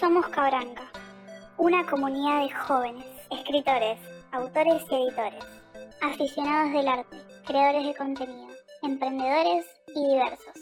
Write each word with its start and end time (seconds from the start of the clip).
Somos 0.00 0.26
Cabranca, 0.28 0.90
una 1.58 1.84
comunidad 1.84 2.44
de 2.44 2.50
jóvenes, 2.54 3.04
escritores, 3.30 3.98
autores 4.32 4.82
y 4.90 4.94
editores, 4.94 5.44
aficionados 6.00 6.72
del 6.72 6.88
arte, 6.88 7.18
creadores 7.46 7.84
de 7.84 7.94
contenido, 7.94 8.48
emprendedores 8.82 9.66
y 9.94 10.08
diversos. 10.08 10.54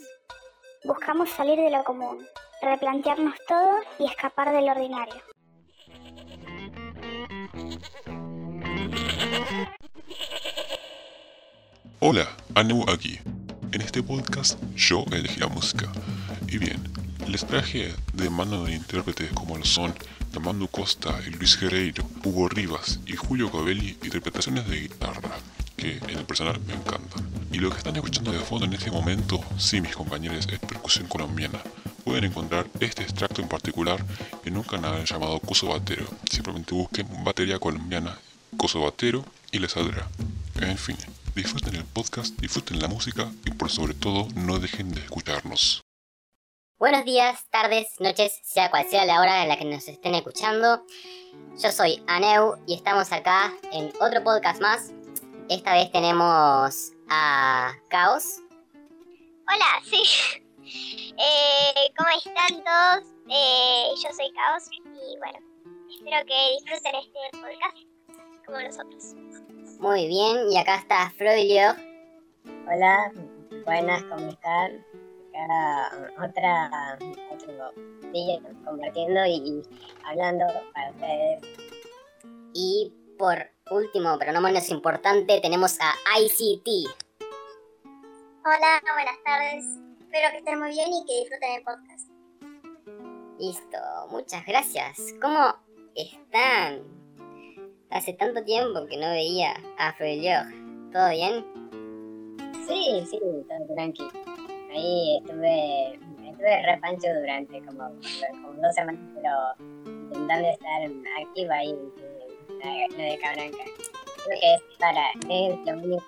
Buscamos 0.83 1.29
salir 1.29 1.57
de 1.57 1.69
lo 1.69 1.81
común, 1.85 2.17
replantearnos 2.61 3.33
todo 3.47 3.79
y 3.97 4.07
escapar 4.07 4.51
del 4.51 4.67
ordinario. 4.67 5.23
Hola, 12.01 12.27
Anu 12.55 12.83
aquí. 12.91 13.19
En 13.71 13.79
este 13.79 14.03
podcast 14.03 14.61
yo 14.75 15.05
elegí 15.13 15.39
la 15.39 15.47
música. 15.47 15.89
Y 16.49 16.57
bien, 16.57 16.98
les 17.29 17.45
traje 17.45 17.93
de 18.13 18.29
mano 18.29 18.63
de 18.63 18.73
intérpretes 18.73 19.31
como 19.33 19.55
lo 19.55 19.63
son 19.63 19.93
Armando 20.35 20.67
Costa 20.67 21.19
y 21.27 21.29
Luis 21.31 21.59
Guerreiro, 21.59 22.03
Hugo 22.23 22.49
Rivas 22.49 22.99
y 23.05 23.15
Julio 23.15 23.51
Covelli 23.51 23.97
interpretaciones 24.03 24.67
de 24.67 24.81
guitarra 24.81 25.37
que 25.77 25.97
en 25.97 26.17
el 26.17 26.25
personal 26.25 26.59
me 26.65 26.73
encantan. 26.73 27.27
Y 27.51 27.59
lo 27.59 27.69
que 27.69 27.77
están 27.77 27.95
escuchando 27.95 28.31
de 28.31 28.39
fondo 28.39 28.65
en 28.65 28.73
este 28.73 28.89
momento, 28.91 29.43
sí 29.57 29.79
mis 29.79 29.95
compañeros, 29.95 30.47
es 30.49 30.59
percusión 30.59 31.07
colombiana. 31.07 31.59
Pueden 32.03 32.25
encontrar 32.25 32.67
este 32.79 33.03
extracto 33.03 33.41
en 33.41 33.47
particular 33.47 34.03
en 34.45 34.57
un 34.57 34.63
canal 34.63 35.05
llamado 35.05 35.39
Coso 35.39 35.67
Batero. 35.67 36.05
Simplemente 36.29 36.73
busquen 36.73 37.07
batería 37.23 37.59
colombiana, 37.59 38.17
Coso 38.57 38.81
Batero 38.81 39.23
y 39.51 39.59
les 39.59 39.71
saldrá. 39.71 40.07
En 40.59 40.77
fin, 40.77 40.97
disfruten 41.35 41.75
el 41.75 41.85
podcast, 41.85 42.39
disfruten 42.39 42.79
la 42.79 42.87
música 42.87 43.31
y 43.45 43.51
por 43.51 43.69
sobre 43.69 43.93
todo 43.93 44.27
no 44.35 44.59
dejen 44.59 44.91
de 44.91 45.01
escucharnos. 45.01 45.81
Buenos 46.79 47.03
días, 47.03 47.45
tardes, 47.49 47.99
noches, 47.99 48.39
sea 48.41 48.71
cual 48.71 48.85
sea 48.87 49.03
la 49.03 49.19
hora 49.19 49.43
en 49.43 49.49
la 49.49 49.57
que 49.57 49.65
nos 49.65 49.85
estén 49.89 50.15
escuchando. 50.15 50.85
Yo 51.61 51.71
soy 51.73 52.01
Aneu 52.07 52.55
y 52.67 52.75
estamos 52.75 53.11
acá 53.11 53.51
en 53.73 53.91
otro 53.99 54.23
podcast 54.23 54.61
más. 54.61 54.93
Esta 55.49 55.73
vez 55.73 55.91
tenemos 55.91 56.93
a 57.09 57.73
Caos. 57.89 58.39
Hola, 59.47 59.81
sí. 59.83 60.03
Eh, 61.21 61.91
¿Cómo 61.97 62.09
están 62.15 62.63
todos? 62.63 63.11
Eh, 63.27 63.89
yo 63.95 64.09
soy 64.13 64.31
Caos 64.31 64.69
y 64.71 65.17
bueno, 65.17 65.39
espero 65.89 66.25
que 66.25 66.53
disfruten 66.53 66.95
este 66.95 67.37
podcast 67.41 68.45
como 68.45 68.61
nosotros. 68.61 69.15
Muy 69.79 70.07
bien, 70.07 70.49
y 70.49 70.57
acá 70.57 70.75
está 70.75 71.09
Froilio. 71.17 71.75
Hola, 72.71 73.11
buenas, 73.65 74.03
¿cómo 74.03 74.29
están? 74.29 74.85
Acá 75.39 75.91
otra, 76.21 76.97
otro 77.31 77.71
día 78.11 78.39
compartiendo 78.65 79.25
y 79.25 79.63
hablando 80.03 80.45
para 80.73 80.91
ustedes. 80.91 81.41
Y 82.53 82.93
por 83.17 83.37
último, 83.71 84.17
pero 84.19 84.33
no 84.33 84.41
menos 84.41 84.69
importante, 84.69 85.39
tenemos 85.39 85.77
a 85.79 85.93
ICT. 86.19 86.89
Hola, 88.43 88.81
buenas 88.93 89.23
tardes. 89.23 89.65
Espero 90.01 90.31
que 90.31 90.37
estén 90.39 90.59
muy 90.59 90.71
bien 90.71 90.89
y 90.89 91.05
que 91.05 91.19
disfruten 91.21 91.51
el 91.53 91.63
podcast. 91.63 92.09
Listo, 93.39 93.77
muchas 94.09 94.45
gracias. 94.45 95.13
¿Cómo 95.21 95.55
están? 95.95 96.83
Hace 97.91 98.13
tanto 98.13 98.43
tiempo 98.43 98.85
que 98.87 98.97
no 98.97 99.09
veía 99.11 99.53
a 99.77 99.93
Froilio. 99.93 100.39
¿Todo 100.91 101.09
bien? 101.11 101.45
Sí, 102.67 103.05
sí, 103.09 103.19
todo 103.19 103.75
tranqui. 103.75 104.03
Ahí 104.71 105.17
estuve, 105.17 105.93
estuve 106.29 106.61
repancho 106.65 107.07
durante 107.19 107.59
como, 107.65 107.89
como 108.31 108.53
dos 108.61 108.75
semanas, 108.75 109.01
pero 109.15 109.31
intentando 109.85 110.47
estar 110.49 110.81
activa 111.21 111.55
ahí 111.55 111.69
en 111.69 112.97
la 112.97 113.03
de 113.03 113.17
Cabranca. 113.19 113.63
Creo 114.25 114.39
que 114.39 114.53
es 114.55 114.61
para, 114.79 115.09
es 115.11 115.57
lo 115.65 115.73
único 115.73 116.03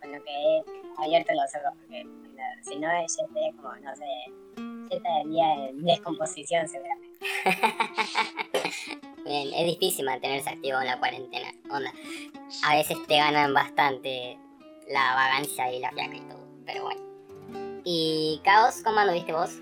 con 0.00 0.12
lo 0.12 0.22
que 0.24 0.30
he 0.30 0.62
abierto 0.98 1.32
los 1.34 1.54
ojos, 1.56 1.78
porque 1.80 2.02
cuando- 2.04 2.42
si 2.62 2.76
no, 2.76 2.88
yo 2.88 3.04
estaría 3.04 3.52
como, 3.56 3.74
no 3.76 3.96
sé, 3.96 4.04
yo 4.56 4.96
estaría 4.96 5.68
en 5.68 5.84
descomposición 5.84 6.66
seguramente. 6.68 7.18
Bien, 9.24 9.48
es 9.54 9.66
difícil 9.66 10.04
mantenerse 10.06 10.50
activo 10.50 10.80
en 10.80 10.86
la 10.86 10.98
cuarentena. 11.00 11.48
Onda, 11.70 11.92
a 12.64 12.76
veces 12.76 12.96
te 13.08 13.16
ganan 13.16 13.52
bastante 13.52 14.38
la 14.88 15.14
vagancia 15.16 15.72
y 15.72 15.80
la 15.80 15.90
flaca 15.90 16.14
y 16.14 16.20
todo, 16.20 16.46
pero 16.64 16.84
bueno. 16.84 17.00
¿Y 17.88 18.40
Caos, 18.42 18.80
cómo 18.84 18.98
anduviste 18.98 19.32
vos? 19.32 19.60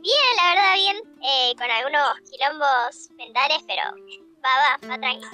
Bien, 0.00 0.36
la 0.36 0.54
verdad, 0.54 0.74
bien. 0.76 0.96
eh, 1.22 1.54
con 1.58 1.70
algunos 1.70 2.18
quilombos 2.30 3.10
mentales, 3.18 3.58
pero 3.66 3.82
va, 4.42 4.78
va, 4.80 4.88
va 4.88 4.98
tranquilo. 4.98 5.28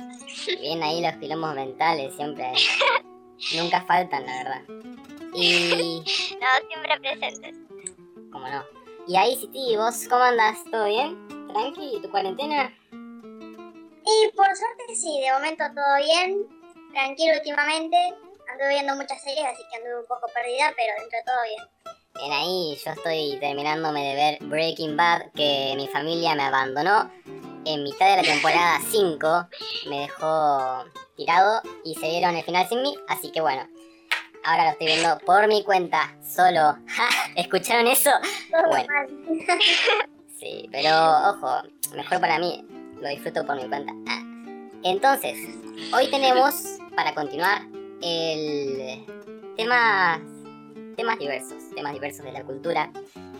Bien 0.61 0.83
ahí 0.83 1.01
los 1.01 1.15
quilombos 1.19 1.55
mentales, 1.55 2.13
siempre. 2.17 2.53
Nunca 3.57 3.83
faltan, 3.83 4.27
la 4.27 4.33
verdad. 4.43 4.63
Y. 5.35 6.03
No, 6.41 6.49
siempre 6.69 6.99
presentes. 7.01 7.57
¿Cómo 8.33 8.49
no? 8.49 8.65
Y 9.07 9.15
ahí, 9.17 9.37
City, 9.37 9.77
¿vos 9.77 10.09
cómo 10.09 10.25
andas? 10.25 10.59
¿Todo 10.73 10.87
bien? 10.87 11.17
¿Tranqui? 11.53 12.01
¿Tu 12.03 12.11
cuarentena? 12.11 12.73
Y 12.91 14.29
por 14.35 14.47
suerte 14.47 14.97
sí, 14.97 15.21
de 15.25 15.33
momento 15.35 15.63
todo 15.73 15.97
bien. 16.05 16.49
Tranquilo 16.93 17.35
últimamente. 17.37 17.97
Anduve 18.53 18.69
viendo 18.69 18.95
muchas 18.97 19.23
series, 19.23 19.47
así 19.47 19.63
que 19.71 19.77
anduve 19.79 20.01
un 20.01 20.07
poco 20.07 20.27
perdida, 20.35 20.75
pero 20.77 20.93
dentro 21.01 21.19
de 21.19 21.25
todo 21.25 21.43
bien. 21.49 21.97
Bien 22.17 22.33
ahí, 22.33 22.79
yo 22.85 22.93
estoy 22.93 23.39
terminándome 23.41 24.03
de 24.03 24.15
ver 24.15 24.39
Breaking 24.43 24.95
Bad, 24.95 25.33
que 25.35 25.73
mi 25.75 25.89
familia 25.89 26.35
me 26.35 26.43
abandonó 26.43 27.11
en 27.65 27.83
mitad 27.83 28.11
de 28.11 28.23
la 28.23 28.23
temporada 28.23 28.79
5, 28.91 29.49
me 29.89 30.01
dejó 30.01 30.85
tirado 31.17 31.63
y 31.83 31.95
se 31.95 32.07
dieron 32.09 32.37
el 32.37 32.45
final 32.45 32.69
sin 32.69 32.83
mí, 32.83 32.95
así 33.09 33.33
que 33.33 33.41
bueno, 33.41 33.67
ahora 34.45 34.65
lo 34.65 34.71
estoy 34.73 34.89
viendo 34.89 35.19
por 35.21 35.49
mi 35.49 35.65
cuenta, 35.65 36.15
solo. 36.23 36.77
¿Escucharon 37.37 37.87
eso? 37.87 38.11
Bueno. 38.69 38.89
Sí, 40.39 40.69
pero 40.73 40.91
ojo, 40.91 41.63
mejor 41.95 42.21
para 42.21 42.37
mí, 42.41 42.67
lo 43.01 43.09
disfruto 43.09 43.47
por 43.47 43.55
mi 43.55 43.69
cuenta. 43.69 43.93
Ah. 44.09 44.23
Entonces, 44.83 45.39
hoy 45.95 46.11
tenemos, 46.11 46.81
para 46.97 47.15
continuar, 47.15 47.63
temas, 49.57 50.21
temas 50.97 51.19
diversos, 51.19 51.71
temas 51.75 51.93
diversos 51.93 52.25
de 52.25 52.33
la 52.33 52.43
cultura 52.43 52.91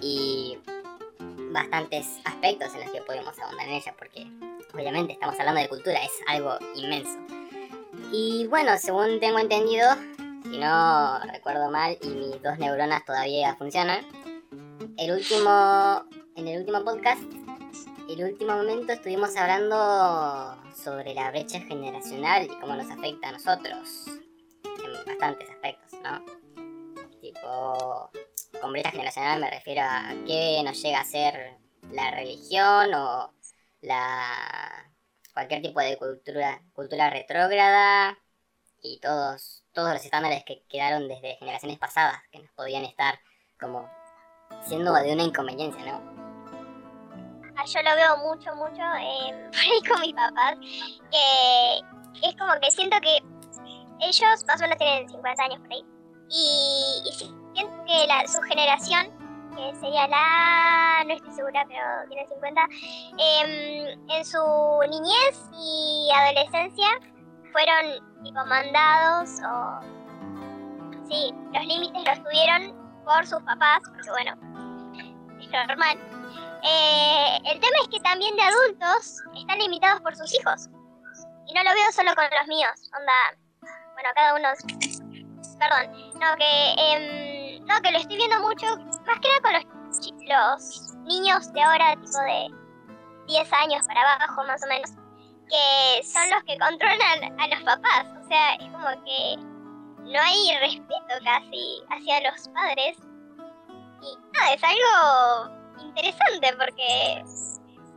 y 0.01 0.59
bastantes 1.53 2.07
aspectos 2.25 2.75
en 2.75 2.81
los 2.81 2.91
que 2.91 3.03
podemos 3.03 3.39
ahondar 3.39 3.69
en 3.69 3.75
ella, 3.75 3.95
porque 3.99 4.27
obviamente 4.73 5.15
estamos 5.15 5.39
hablando 5.39 5.61
de 5.61 5.69
cultura, 5.69 6.03
es 6.03 6.13
algo 6.29 6.57
inmenso. 6.75 7.19
Y 8.13 8.47
bueno, 8.49 8.79
según 8.79 9.21
tengo 9.21 9.39
entendido, 9.39 9.89
si 10.45 10.59
no 10.59 11.19
recuerdo 11.33 11.71
mal 11.71 11.99
y 12.03 12.09
mis 12.09 12.43
dos 12.43 12.59
neuronas 12.59 13.05
todavía 13.05 13.55
funcionan, 13.57 14.07
el 14.97 15.13
último, 15.13 16.05
en 16.37 16.49
el 16.49 16.61
último 16.61 16.85
podcast, 16.85 17.23
el 18.09 18.25
último 18.25 18.55
momento 18.55 18.93
estuvimos 18.93 19.37
hablando 19.37 20.57
sobre 20.75 21.15
la 21.15 21.31
brecha 21.31 21.61
generacional 21.61 22.45
y 22.45 22.61
cómo 22.61 22.75
nos 22.75 22.91
afecta 22.91 23.29
a 23.29 23.33
nosotros 23.33 24.22
bastantes 25.05 25.51
aspectos, 25.51 25.99
¿no? 26.01 26.25
Tipo, 27.21 28.11
con 28.61 28.73
brecha 28.73 28.91
generacional 28.91 29.41
me 29.41 29.51
refiero 29.51 29.83
a 29.83 30.15
qué 30.27 30.61
nos 30.65 30.83
llega 30.83 31.01
a 31.01 31.05
ser 31.05 31.59
la 31.91 32.11
religión 32.11 32.95
o 32.95 33.33
la 33.81 34.91
cualquier 35.33 35.63
tipo 35.63 35.81
de 35.81 35.97
cultura 35.97 36.63
cultura 36.73 37.11
retrógrada 37.11 38.19
y 38.83 39.01
todos 39.01 39.65
todos 39.73 39.93
los 39.93 40.05
estándares 40.05 40.45
que 40.45 40.65
quedaron 40.69 41.09
desde 41.09 41.37
generaciones 41.37 41.79
pasadas 41.79 42.21
que 42.31 42.41
nos 42.41 42.51
podían 42.53 42.85
estar 42.85 43.19
como 43.59 43.89
siendo 44.65 44.93
de 44.93 45.13
una 45.13 45.23
inconveniencia, 45.23 45.85
¿no? 45.85 46.23
Ah, 47.57 47.65
Yo 47.67 47.83
lo 47.83 47.95
veo 47.95 48.17
mucho, 48.19 48.55
mucho 48.57 48.83
eh, 49.01 49.49
por 49.51 49.61
ahí 49.61 49.83
con 49.89 50.01
mis 50.01 50.15
papás, 50.15 50.57
que 51.11 52.29
es 52.29 52.37
como 52.37 52.53
que 52.61 52.71
siento 52.71 52.97
que 53.01 53.19
ellos 54.03 54.45
más 54.47 54.61
o 54.61 54.63
menos 54.63 54.79
tienen 54.79 55.09
50 55.09 55.43
años 55.43 55.61
por 55.61 55.73
ahí. 55.73 55.85
Y, 56.29 57.03
y 57.09 57.13
siento 57.13 57.85
que 57.87 58.07
la, 58.07 58.27
su 58.27 58.41
generación, 58.43 59.07
que 59.55 59.75
sería 59.81 60.09
la, 60.09 61.05
no 61.07 61.15
estoy 61.15 61.33
segura, 61.33 61.65
pero 61.69 61.85
tiene 62.09 62.27
50, 62.27 62.63
em, 63.19 64.11
en 64.11 64.25
su 64.25 64.81
niñez 64.89 65.51
y 65.59 66.11
adolescencia 66.15 66.89
fueron 67.53 68.23
tipo 68.23 68.45
mandados 68.47 69.31
o... 69.47 69.81
Sí, 71.09 71.35
los 71.53 71.67
límites 71.67 72.03
los 72.07 72.25
tuvieron 72.25 72.83
por 73.05 73.27
sus 73.27 73.43
papás, 73.43 73.81
porque 73.87 74.11
bueno, 74.11 74.33
es 75.41 75.51
normal. 75.69 75.99
Eh, 76.63 77.39
el 77.45 77.61
tema 77.61 77.77
es 77.83 77.89
que 77.89 78.01
también 78.01 78.35
de 78.37 78.43
adultos 78.43 79.21
están 79.37 79.59
limitados 79.59 80.01
por 80.01 80.17
sus 80.17 80.33
hijos. 80.35 80.69
Y 81.47 81.55
no 81.55 81.65
lo 81.65 81.75
veo 81.75 81.93
solo 81.93 82.15
con 82.15 82.25
los 82.25 82.47
míos. 82.47 82.91
Onda, 82.99 83.42
bueno, 84.03 84.15
cada 84.15 84.35
uno... 84.35 84.49
Perdón. 85.59 86.13
No, 86.21 86.37
que... 86.37 86.75
em, 86.79 87.65
no, 87.67 87.81
que 87.81 87.93
lo 87.93 87.99
estoy 87.99 88.17
viendo 88.17 88.41
mucho, 88.41 88.67
más 89.07 89.21
que 89.21 89.29
nada 89.29 89.43
con 89.43 89.53
los, 89.53 90.13
los 90.29 90.95
niños 91.05 91.53
de 91.53 91.63
ahora, 91.63 91.95
tipo 91.95 92.19
de 92.19 92.49
10 93.29 93.53
años 93.53 93.87
para 93.87 94.15
abajo 94.15 94.45
más 94.45 94.63
o 94.65 94.67
menos, 94.67 94.91
que 95.49 96.03
son 96.03 96.29
los 96.31 96.43
que 96.45 96.59
controlan 96.59 97.41
a 97.41 97.49
los 97.49 97.63
papás. 97.63 98.07
O 98.25 98.29
sea, 98.29 98.55
es 98.55 98.71
como 98.71 98.89
que 99.05 99.37
no 100.11 100.21
hay 100.21 100.59
respeto 100.61 101.25
casi 101.25 101.83
hacia 101.91 102.31
los 102.31 102.49
padres. 102.49 102.99
Y 104.03 104.17
nada, 104.33 104.55
es 104.55 104.65
algo 104.65 105.85
interesante 105.85 106.53
porque, 106.59 107.25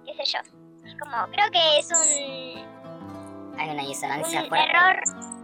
qué 0.05 0.23
sé 0.23 0.37
yo, 0.37 0.39
es 0.85 0.95
como, 0.99 1.25
creo 1.31 1.49
que 1.51 1.79
es 1.79 1.91
un... 1.91 3.59
Hay 3.59 3.69
una 3.69 3.83
disonancia 3.83 4.43
un 4.43 4.49
fuerte. 4.49 4.69
error. 4.69 5.34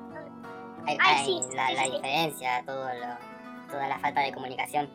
Hay, 0.88 0.98
Ay, 1.00 1.25
sí, 1.25 1.39
la, 1.56 1.68
sí, 1.68 1.74
la 1.75 1.83
sí, 1.83 1.89
sí. 1.89 1.92
diferencia, 1.95 2.63
todo 2.66 2.86
lo, 2.94 3.72
toda 3.72 3.88
la 3.88 4.00
falta 4.00 4.22
de 4.22 4.31
comunicación, 4.33 4.89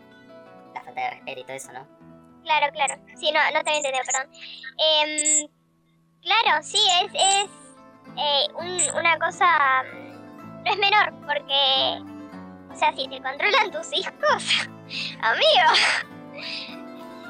la 0.75 0.81
falta 0.83 1.01
de 1.01 1.11
respeto 1.11 1.41
y 1.41 1.45
todo 1.45 1.57
eso, 1.57 1.73
¿no? 1.73 1.87
Claro, 2.43 2.73
claro. 2.73 2.95
Sí, 3.17 3.31
no, 3.33 3.41
no 3.53 3.63
te 3.65 3.71
había 3.71 3.77
entendido, 3.77 4.05
perdón. 4.05 4.31
Em, 4.79 5.49
claro, 6.23 6.63
sí, 6.63 6.79
es, 7.03 7.13
es 7.15 7.51
eh, 8.17 8.47
un- 8.55 8.99
una 8.99 9.19
cosa... 9.19 9.83
mm, 9.93 10.63
No 10.65 10.71
es 10.73 10.79
menor, 10.79 11.13
porque... 11.27 12.03
O 12.73 12.77
sea, 12.79 12.93
si 12.93 13.09
te 13.09 13.21
controlan 13.23 13.71
tus 13.71 13.93
hijos, 13.95 14.69
amigo. 15.23 15.71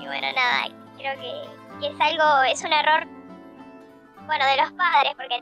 Y 0.00 0.06
bueno, 0.06 0.26
nada, 0.34 0.68
creo 0.98 1.14
que, 1.20 1.80
que 1.80 1.86
es 1.94 2.00
algo, 2.00 2.42
es 2.42 2.62
un 2.64 2.72
error, 2.72 3.06
bueno, 4.26 4.44
de 4.46 4.56
los 4.56 4.72
padres, 4.72 5.14
porque... 5.16 5.40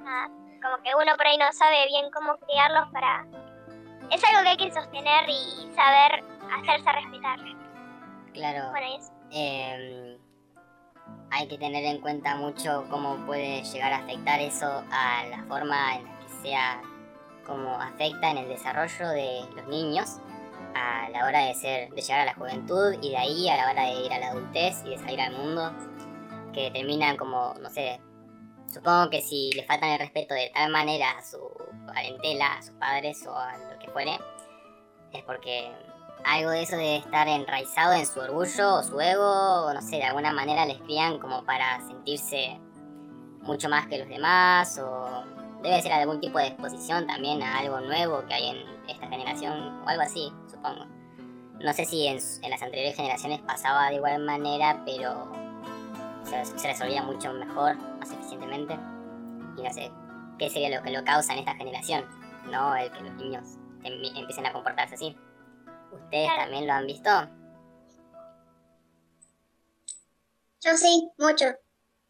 Nada, 0.00 0.28
como 0.62 0.82
que 0.82 0.90
uno 0.94 1.16
por 1.16 1.26
ahí 1.26 1.36
no 1.38 1.52
sabe 1.52 1.86
bien 1.86 2.10
cómo 2.10 2.36
criarlos 2.38 2.88
para... 2.92 3.26
Es 4.10 4.22
algo 4.24 4.42
que 4.42 4.48
hay 4.48 4.56
que 4.56 4.72
sostener 4.72 5.28
y 5.28 5.74
saber 5.74 6.24
hacerse 6.50 6.92
respetar. 6.92 7.38
Claro. 8.32 8.70
Bueno, 8.70 8.86
eso. 8.98 9.12
eh, 9.30 10.18
hay 11.30 11.48
que 11.48 11.58
tener 11.58 11.84
en 11.84 12.00
cuenta 12.00 12.36
mucho 12.36 12.86
cómo 12.90 13.16
puede 13.26 13.62
llegar 13.62 13.92
a 13.92 13.98
afectar 13.98 14.40
eso 14.40 14.82
a 14.90 15.26
la 15.26 15.44
forma 15.44 15.96
en 15.96 16.04
la 16.04 16.18
que 16.20 16.28
sea, 16.42 16.80
cómo 17.46 17.74
afecta 17.80 18.30
en 18.30 18.38
el 18.38 18.48
desarrollo 18.48 19.08
de 19.10 19.40
los 19.54 19.66
niños 19.68 20.18
a 20.74 21.08
la 21.10 21.26
hora 21.26 21.40
de 21.40 21.54
ser, 21.54 21.90
de 21.90 22.00
llegar 22.00 22.20
a 22.20 22.24
la 22.26 22.34
juventud 22.34 22.94
y 23.02 23.10
de 23.10 23.16
ahí 23.16 23.48
a 23.48 23.56
la 23.56 23.70
hora 23.70 23.82
de 23.84 24.06
ir 24.06 24.12
a 24.12 24.18
la 24.18 24.28
adultez 24.28 24.82
y 24.84 24.90
de 24.90 24.98
salir 24.98 25.20
al 25.20 25.32
mundo, 25.32 25.72
que 26.52 26.70
terminan 26.70 27.16
como, 27.16 27.54
no 27.60 27.70
sé, 27.70 28.00
supongo 28.72 29.10
que 29.10 29.22
si 29.22 29.50
le 29.52 29.64
faltan 29.64 29.90
el 29.90 29.98
respeto 29.98 30.34
de 30.34 30.50
tal 30.54 30.70
manera 30.70 31.10
a 31.12 31.22
su 31.22 31.38
parentela, 31.86 32.54
a 32.54 32.62
sus 32.62 32.74
padres 32.74 33.26
o 33.26 33.34
a 33.34 33.56
lo 33.56 33.78
que 33.78 33.88
fuere, 33.90 34.18
es 35.12 35.22
porque 35.24 35.70
algo 36.24 36.50
de 36.50 36.62
eso 36.62 36.76
de 36.76 36.96
estar 36.96 37.28
enraizado 37.28 37.94
en 37.94 38.06
su 38.06 38.20
orgullo 38.20 38.76
o 38.76 38.82
su 38.82 39.00
ego, 39.00 39.66
o 39.66 39.72
no 39.72 39.80
sé, 39.80 39.96
de 39.96 40.04
alguna 40.04 40.32
manera 40.32 40.66
les 40.66 40.78
crían 40.82 41.18
como 41.18 41.44
para 41.44 41.80
sentirse 41.86 42.58
mucho 43.40 43.68
más 43.68 43.86
que 43.86 43.98
los 43.98 44.08
demás, 44.08 44.78
o 44.78 45.24
debe 45.62 45.80
ser 45.80 45.92
algún 45.92 46.20
tipo 46.20 46.38
de 46.38 46.48
exposición 46.48 47.06
también 47.06 47.42
a 47.42 47.58
algo 47.58 47.80
nuevo 47.80 48.24
que 48.26 48.34
hay 48.34 48.48
en 48.48 48.88
esta 48.88 49.08
generación, 49.08 49.80
o 49.84 49.88
algo 49.88 50.02
así, 50.02 50.32
supongo. 50.50 50.86
No 51.60 51.72
sé 51.72 51.84
si 51.86 52.06
en, 52.06 52.18
en 52.42 52.50
las 52.50 52.62
anteriores 52.62 52.94
generaciones 52.94 53.40
pasaba 53.40 53.88
de 53.88 53.96
igual 53.96 54.22
manera, 54.22 54.82
pero 54.84 55.47
se, 56.28 56.44
se 56.58 56.68
resolvía 56.68 57.02
mucho 57.02 57.32
mejor, 57.32 57.76
más 57.98 58.10
eficientemente. 58.12 58.74
Y 59.56 59.62
no 59.62 59.72
sé, 59.72 59.90
¿qué 60.38 60.48
sería 60.50 60.76
lo 60.76 60.82
que 60.82 60.90
lo 60.90 61.04
causa 61.04 61.32
en 61.32 61.40
esta 61.40 61.54
generación? 61.54 62.04
No 62.50 62.74
el 62.76 62.90
que 62.92 63.00
los 63.00 63.12
niños 63.14 63.44
em- 63.84 64.16
empiecen 64.16 64.46
a 64.46 64.52
comportarse 64.52 64.94
así. 64.94 65.16
¿Ustedes 65.92 66.28
también 66.36 66.66
lo 66.66 66.72
han 66.74 66.86
visto? 66.86 67.10
Yo 70.60 70.76
sí, 70.76 71.10
mucho. 71.18 71.46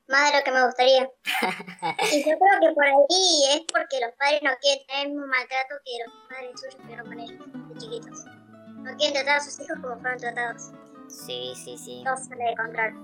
Más 0.09 0.33
de 0.33 0.39
lo 0.39 0.45
que 0.45 0.53
me 0.53 0.65
gustaría. 0.65 1.03
y 2.13 2.25
yo 2.25 2.39
creo 2.39 2.61
que 2.61 2.75
por 2.75 2.85
ahí 2.85 3.45
es 3.53 3.61
porque 3.71 4.01
los 4.01 4.13
padres 4.19 4.41
no 4.43 4.51
quieren 4.63 4.87
tener 4.87 5.07
el 5.07 5.13
mismo 5.13 5.27
maltrato 5.27 5.75
que 5.85 5.93
los 6.03 6.29
padres 6.31 6.61
suyos 6.61 6.77
tuvieron 6.79 7.07
con 7.07 7.21
ellos 7.21 7.39
de 7.69 7.79
chiquitos. 7.79 8.25
No 8.79 8.97
quieren 8.97 9.13
tratar 9.13 9.37
a 9.37 9.41
sus 9.41 9.61
hijos 9.61 9.79
como 9.83 10.01
fueron 10.01 10.19
tratados. 10.19 10.71
Sí, 11.09 11.53
sí, 11.57 11.77
sí. 11.77 12.03
Todo 12.05 12.17
sale 12.17 12.45
de 12.45 12.57
control. 12.57 12.95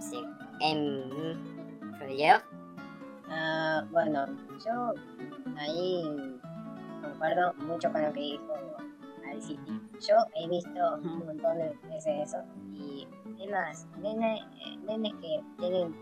sí. 0.00 0.24
Em, 0.60 1.92
¿Florillero? 1.98 2.38
Ah, 3.28 3.84
bueno, 3.90 4.26
yo 4.64 4.94
ahí 5.58 6.40
concuerdo 7.02 7.52
mucho 7.54 7.90
con 7.92 8.02
lo 8.02 8.12
que 8.12 8.20
dijo 8.20 8.54
Alicity. 9.28 9.80
Yo 10.06 10.14
he 10.34 10.48
visto 10.48 10.96
un 11.02 11.26
montón 11.26 11.58
de 11.58 11.76
veces 11.88 12.28
eso 12.28 12.38
y 12.72 13.06
es 13.40 13.50
más, 13.50 13.86
nene, 13.98 14.36
eh, 14.36 14.76
nenes 14.86 15.12
que 15.14 15.40
tienen 15.58 15.94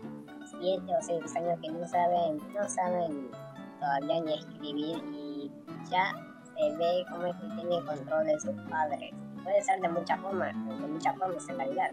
7 0.59 0.83
o 0.87 1.01
6 1.01 1.35
años 1.35 1.59
que 1.61 1.71
no 1.71 1.87
saben, 1.87 2.37
no 2.53 2.69
saben 2.69 3.31
todavía 3.79 4.21
ni 4.21 4.33
escribir 4.33 5.03
y 5.13 5.51
ya 5.89 6.13
se 6.43 6.77
ve 6.77 7.05
como 7.09 7.25
es 7.25 7.35
que 7.35 7.47
tiene 7.55 7.85
control 7.85 8.25
de 8.25 8.39
sus 8.39 8.55
padres. 8.69 9.11
Puede 9.43 9.61
ser 9.61 9.79
de 9.81 9.89
muchas 9.89 10.19
formas, 10.19 10.53
de 10.53 10.87
muchas 10.87 11.15
formas 11.17 11.49
en 11.49 11.57
realidad. 11.57 11.91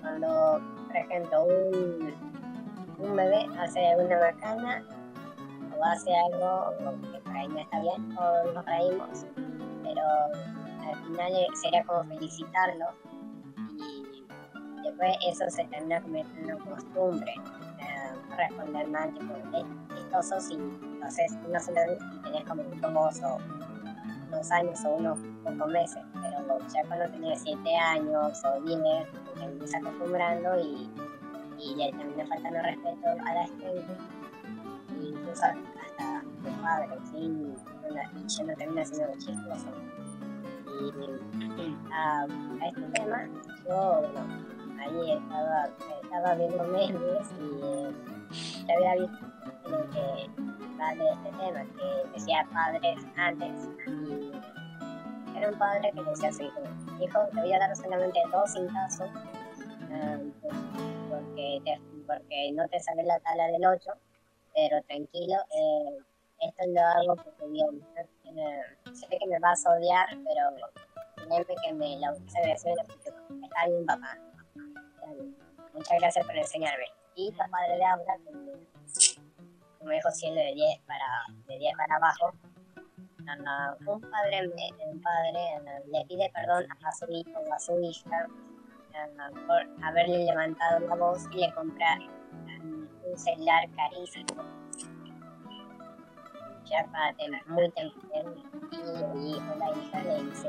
Cuando, 0.00 0.60
por 0.86 0.96
ejemplo, 0.96 1.44
un, 1.44 2.14
un 2.98 3.16
bebé 3.16 3.46
hace 3.58 3.86
alguna 3.88 4.18
macana 4.20 4.82
o 5.78 5.84
hace 5.84 6.10
algo 6.16 6.72
que 7.12 7.18
por 7.20 7.36
ahí 7.36 7.48
no 7.48 7.58
está 7.58 7.80
bien 7.80 8.16
o 8.18 8.52
nos 8.52 8.64
reímos, 8.64 9.26
pero 9.82 10.02
al 10.90 10.96
final 11.06 11.32
sería 11.54 11.84
como 11.84 12.04
felicitarlo 12.04 12.86
y 13.78 14.82
después 14.82 15.16
eso 15.28 15.44
se 15.48 15.64
termina 15.64 16.00
convirtiendo 16.00 16.52
en 16.52 16.58
costumbre. 16.58 17.32
eh, 17.80 18.36
responder 18.36 18.88
mal, 18.88 19.12
tipo, 19.14 19.34
"Eh, 19.56 19.64
esto 19.96 20.22
sos 20.22 20.50
y 20.50 20.58
haces 21.04 21.32
una 21.46 21.60
sola 21.60 21.86
vez 21.86 21.98
y 22.12 22.22
tenés 22.22 22.44
como 22.44 22.62
dos 22.64 23.22
o 23.22 23.38
unos 24.28 24.50
años 24.50 24.84
o 24.84 24.90
unos 24.96 25.18
pocos 25.44 25.68
meses, 25.72 26.02
pero 26.48 26.58
ya 26.72 26.82
cuando 26.88 27.08
tenés 27.10 27.42
7 27.42 27.76
años 27.76 28.42
o 28.44 28.60
10 28.62 28.80
te 28.80 29.40
terminas 29.40 29.74
acostumbrando 29.74 30.60
y, 30.60 30.90
y 31.58 31.74
le 31.76 31.92
termina 31.92 32.26
faltando 32.26 32.62
respeto 32.62 33.08
a 33.08 33.34
la 33.34 33.46
gente, 33.46 33.84
incluso 35.00 35.44
hasta 35.44 36.22
tus 36.42 36.52
padres, 36.62 36.98
¿sí? 37.10 37.18
y 37.18 38.26
ya 38.26 38.44
no 38.44 38.54
termina 38.56 38.84
siendo 38.84 39.12
chistoso. 39.18 39.68
Y 40.80 41.76
a, 41.92 42.22
a 42.22 42.68
este 42.68 42.82
tema, 42.92 43.28
yo, 43.66 44.00
bueno, 44.00 44.20
ahí 44.80 45.12
estaba, 45.12 45.68
estaba 46.02 46.34
viendo 46.34 46.64
memes 46.64 47.32
y 47.40 47.60
eh, 47.64 47.94
ya 48.66 48.74
había 48.74 49.06
visto 49.06 49.26
en 49.66 49.74
el 49.74 49.90
que 49.90 50.48
de 50.78 51.10
este 51.10 51.30
tema, 51.30 51.64
que 51.76 52.10
decía 52.14 52.46
padres 52.52 53.04
antes 53.16 53.68
y 53.86 54.27
era 55.38 55.48
un 55.50 55.58
padre 55.58 55.90
que 55.92 56.02
le 56.02 56.10
decía 56.10 56.28
a 56.28 56.32
su 56.32 56.42
hijo, 56.42 56.60
hijo, 57.00 57.18
te 57.32 57.40
voy 57.40 57.52
a 57.52 57.58
dar 57.58 57.76
solamente 57.76 58.20
dos 58.32 58.52
cintazos 58.52 59.08
pues, 60.40 60.54
porque, 61.10 61.60
te- 61.64 61.80
porque 62.06 62.52
no 62.52 62.68
te 62.68 62.78
sale 62.80 63.02
la 63.04 63.18
tabla 63.20 63.46
del 63.48 63.64
8, 63.66 63.90
pero 64.54 64.82
tranquilo, 64.82 65.36
eh, 65.50 65.98
esto 66.40 66.64
lo 66.68 66.80
hago 66.80 67.16
porque 67.16 67.46
bien, 67.48 67.82
eh, 67.96 68.62
sé 68.92 69.06
que 69.08 69.26
me 69.26 69.38
vas 69.38 69.64
a 69.66 69.70
odiar, 69.72 70.08
pero 70.10 70.70
créeme 71.26 71.54
que 71.64 71.72
me 71.72 71.96
la 71.98 72.14
se 72.14 72.40
me 72.44 72.58
suena 72.58 72.82
porque 72.84 73.08
está 73.08 73.66
bien 73.66 73.86
papá. 73.86 74.18
Está 74.94 75.12
bien. 75.14 75.36
Muchas 75.74 75.98
gracias 75.98 76.26
por 76.26 76.36
enseñarme. 76.36 76.84
Y 77.14 77.32
padres 77.32 77.78
de 77.78 77.84
aula, 77.84 78.16
como, 78.24 78.52
como 79.78 79.90
dijo 79.90 80.10
siendo 80.10 80.40
de 80.40 80.54
10 80.54 80.80
para, 80.86 81.06
de 81.46 81.58
10 81.58 81.76
para 81.76 81.96
abajo, 81.96 82.32
ah, 83.46 83.76
un 83.86 84.00
padre, 84.00 84.48
un 84.90 85.00
padre 85.00 85.82
le 85.92 86.04
pide 86.06 86.30
perdón 86.34 86.66
a 86.84 86.92
su 86.92 87.06
hijo 87.10 87.38
o 87.38 87.52
a 87.52 87.58
su 87.58 87.78
hija 87.80 88.26
por 89.46 89.84
haberle 89.84 90.24
levantado 90.24 90.80
la 90.80 90.94
voz 90.96 91.26
y 91.32 91.38
le 91.38 91.52
compra 91.54 91.98
un 93.04 93.18
celular 93.18 93.68
carísimo. 93.76 94.26
Ya 96.64 96.84
para 96.92 97.14
tener 97.14 97.46
muy 97.46 97.70
temprano 97.70 98.34
y 98.72 99.30
hijo 99.30 99.54
la 99.56 99.70
hija 99.70 100.02
le 100.02 100.24
dice 100.24 100.48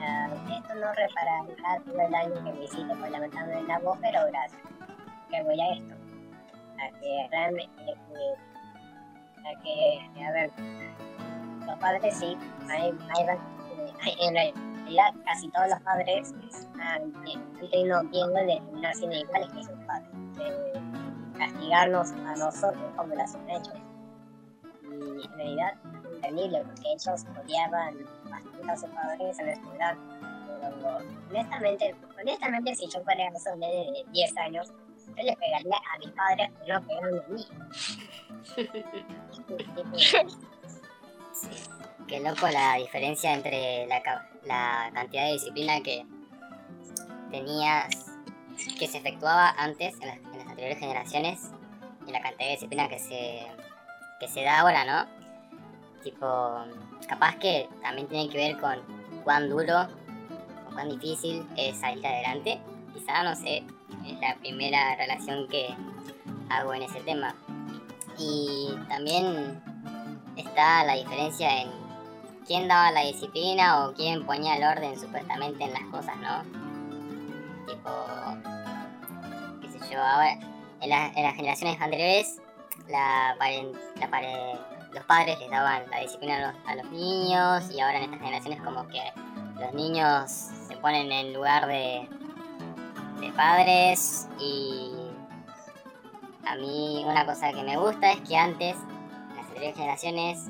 ah, 0.00 0.28
esto 0.56 0.74
no 0.74 0.92
reparará 0.92 1.84
todo 1.84 2.00
el 2.00 2.10
daño 2.10 2.34
que 2.34 2.52
me 2.52 2.64
hiciste 2.64 2.94
por 2.94 3.10
levantarme 3.10 3.62
la 3.64 3.78
voz, 3.80 3.98
pero 4.00 4.20
gracias. 4.28 4.62
Que 5.30 5.42
voy 5.42 5.60
a 5.60 5.72
esto. 5.72 5.94
A 6.78 7.00
que 7.00 7.28
realmente 7.30 7.96
a 9.46 9.62
que, 9.62 10.24
a 10.24 10.32
ver, 10.32 10.50
los 11.66 11.78
padres 11.78 12.16
sí, 12.16 12.36
hay, 12.68 12.94
hay, 13.14 14.16
en 14.20 14.34
realidad 14.34 15.12
casi 15.24 15.48
todos 15.48 15.68
los 15.68 15.80
padres 15.80 16.34
han, 16.80 17.14
han 17.14 17.70
tenido 17.70 18.02
miedo 18.04 18.28
de 18.28 18.60
terminar 18.64 18.94
siendo 18.94 19.16
iguales 19.16 19.48
que 19.50 19.64
sus 19.64 19.78
padres, 19.86 20.10
de 20.36 21.38
castigarnos 21.38 22.12
a 22.12 22.36
nosotros 22.36 22.92
como 22.96 23.14
las 23.14 23.34
han 23.34 23.50
hecho. 23.50 23.72
Y 24.84 25.26
en 25.26 25.32
realidad 25.32 25.74
es 26.04 26.14
entendible 26.14 26.64
porque 26.64 26.92
ellos 26.92 27.26
odiaban 27.42 27.96
bastante 28.30 28.70
a 28.70 28.76
sus 28.76 28.90
padres 28.90 29.38
en 29.38 29.48
edad, 29.48 29.96
pero 30.60 30.98
honestamente, 31.30 31.94
honestamente 32.20 32.74
si 32.74 32.88
yo 32.88 33.02
fuera 33.02 33.24
un 33.52 33.60
nene 33.60 33.92
de 33.92 34.04
10 34.12 34.36
años, 34.38 34.72
yo 35.16 35.22
le 35.22 35.36
pegaría 35.36 35.76
a 35.76 35.98
mis 35.98 36.10
padres, 36.10 36.50
no 36.66 36.82
pegarme 36.86 37.18
a 37.18 37.28
mí. 37.28 37.46
Sí. 41.40 41.48
Qué 42.08 42.20
loco 42.20 42.48
la 42.48 42.74
diferencia 42.76 43.32
entre 43.34 43.86
la, 43.86 44.02
ca- 44.02 44.28
la 44.44 44.90
cantidad 44.94 45.26
de 45.26 45.32
disciplina 45.32 45.80
que 45.80 46.04
tenías, 47.30 47.88
que 48.78 48.86
se 48.86 48.98
efectuaba 48.98 49.50
antes 49.58 49.94
en 50.00 50.06
las, 50.08 50.16
en 50.18 50.38
las 50.38 50.46
anteriores 50.48 50.78
generaciones 50.78 51.50
y 52.06 52.12
la 52.12 52.20
cantidad 52.20 52.46
de 52.46 52.52
disciplina 52.52 52.88
que 52.88 52.98
se, 52.98 53.46
que 54.20 54.28
se 54.28 54.42
da 54.44 54.60
ahora, 54.60 54.84
¿no? 54.84 55.06
Tipo, 56.04 56.64
capaz 57.08 57.36
que 57.36 57.68
también 57.82 58.06
tiene 58.08 58.28
que 58.28 58.38
ver 58.38 58.60
con 58.60 58.78
cuán 59.24 59.48
duro 59.50 59.88
o 60.68 60.72
cuán 60.72 60.88
difícil 60.88 61.44
es 61.56 61.76
salir 61.78 62.06
adelante. 62.06 62.60
Quizá, 62.94 63.24
no 63.24 63.34
sé, 63.34 63.64
es 64.06 64.20
la 64.20 64.36
primera 64.36 64.94
relación 64.94 65.48
que 65.48 65.74
hago 66.48 66.72
en 66.74 66.82
ese 66.82 67.00
tema. 67.00 67.34
Y 68.18 68.68
también 68.88 69.60
está 70.36 70.84
la 70.84 70.94
diferencia 70.94 71.62
en 71.62 71.70
quién 72.46 72.68
daba 72.68 72.90
la 72.92 73.02
disciplina 73.02 73.84
o 73.86 73.94
quién 73.94 74.24
ponía 74.26 74.56
el 74.56 74.64
orden 74.64 74.98
supuestamente 74.98 75.64
en 75.64 75.72
las 75.72 75.82
cosas, 75.90 76.16
¿no? 76.18 76.42
Tipo, 77.66 77.90
qué 79.60 79.68
sé 79.70 79.78
yo, 79.92 80.00
ahora, 80.02 80.32
en, 80.80 80.90
la- 80.90 81.08
en 81.08 81.22
las 81.22 81.34
generaciones 81.34 81.80
anteriores, 81.80 82.40
la 82.88 83.34
paren- 83.38 83.72
la 83.96 84.76
los 84.92 85.04
padres 85.04 85.38
les 85.40 85.50
daban 85.50 85.82
la 85.90 86.00
disciplina 86.00 86.36
a 86.36 86.52
los, 86.52 86.54
a 86.68 86.74
los 86.76 86.90
niños 86.92 87.70
y 87.70 87.80
ahora 87.80 87.98
en 87.98 88.04
estas 88.04 88.20
generaciones 88.20 88.62
como 88.62 88.86
que 88.88 89.02
los 89.60 89.74
niños 89.74 90.30
se 90.30 90.76
ponen 90.76 91.10
en 91.12 91.34
lugar 91.34 91.66
de, 91.66 92.08
de 93.20 93.32
padres 93.32 94.26
y 94.38 94.92
a 96.46 96.54
mí 96.56 97.02
una 97.06 97.26
cosa 97.26 97.52
que 97.52 97.62
me 97.62 97.76
gusta 97.76 98.12
es 98.12 98.20
que 98.20 98.36
antes, 98.38 98.76
anteriores 99.56 99.76
generaciones, 99.76 100.44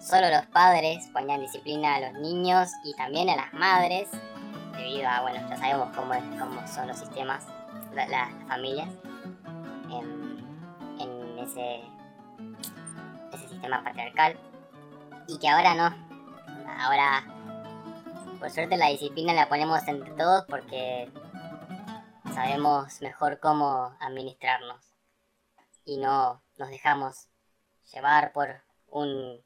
solo 0.00 0.30
los 0.30 0.46
padres 0.46 1.08
ponían 1.12 1.40
disciplina 1.40 1.96
a 1.96 2.00
los 2.00 2.12
niños 2.20 2.68
y 2.84 2.94
también 2.94 3.28
a 3.30 3.36
las 3.36 3.52
madres, 3.52 4.08
debido 4.76 5.08
a, 5.08 5.22
bueno, 5.22 5.40
ya 5.48 5.56
sabemos 5.56 5.88
cómo, 5.96 6.14
es, 6.14 6.22
cómo 6.38 6.66
son 6.68 6.86
los 6.86 6.98
sistemas, 6.98 7.44
la- 7.94 8.06
la- 8.06 8.30
las 8.30 8.48
familias, 8.48 8.88
en, 9.90 10.28
ese 11.38 11.82
sistema 13.48 13.82
patriarcal, 13.82 14.38
y 15.26 15.38
que 15.38 15.48
ahora 15.48 15.74
no. 15.74 15.94
Ahora, 16.78 17.24
por 18.38 18.50
suerte, 18.50 18.76
la 18.76 18.88
disciplina 18.88 19.32
la 19.32 19.48
ponemos 19.48 19.86
entre 19.88 20.10
todos 20.12 20.44
porque 20.48 21.10
sabemos 22.34 23.00
mejor 23.00 23.40
cómo 23.40 23.96
administrarnos 24.00 24.94
y 25.84 25.96
no 25.98 26.42
nos 26.58 26.68
dejamos 26.68 27.28
llevar 27.92 28.32
por 28.32 28.62
un 28.88 29.42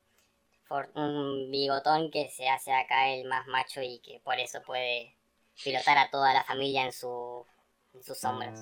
por 0.69 0.91
un 0.95 1.51
bigotón 1.51 2.11
que 2.11 2.31
se 2.31 2.49
hace 2.49 2.73
acá 2.73 3.09
el 3.11 3.29
más 3.29 3.47
macho 3.47 3.83
y 3.83 3.99
que 4.01 4.21
por 4.25 4.39
eso 4.39 4.63
puede 4.63 5.19
pilotar 5.63 5.99
a 5.99 6.09
toda 6.11 6.33
la 6.33 6.45
familia 6.45 6.85
en 6.85 6.93
su 6.93 7.45
en 7.93 8.03
sus 8.03 8.25
hombros. 8.25 8.61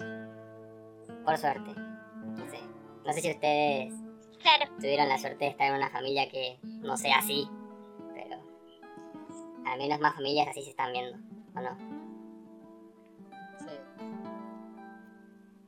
Por 1.24 1.38
suerte. 1.38 1.70
No 1.74 2.48
sé. 2.50 2.58
No 3.04 3.12
sé 3.12 3.20
si 3.20 3.30
ustedes 3.30 3.94
Claro. 4.42 4.72
tuvieron 4.76 5.08
la 5.08 5.18
suerte 5.18 5.44
de 5.44 5.50
estar 5.52 5.68
en 5.68 5.74
una 5.74 5.90
familia 5.90 6.28
que 6.28 6.58
no 6.62 6.96
sea 6.96 7.18
así, 7.18 7.46
pero 8.14 8.42
al 9.66 9.78
menos 9.78 10.00
más 10.00 10.14
familias 10.14 10.48
así 10.48 10.62
se 10.62 10.70
están 10.70 10.92
viendo, 10.92 11.16
¿o 11.54 11.60
no? 11.60 12.00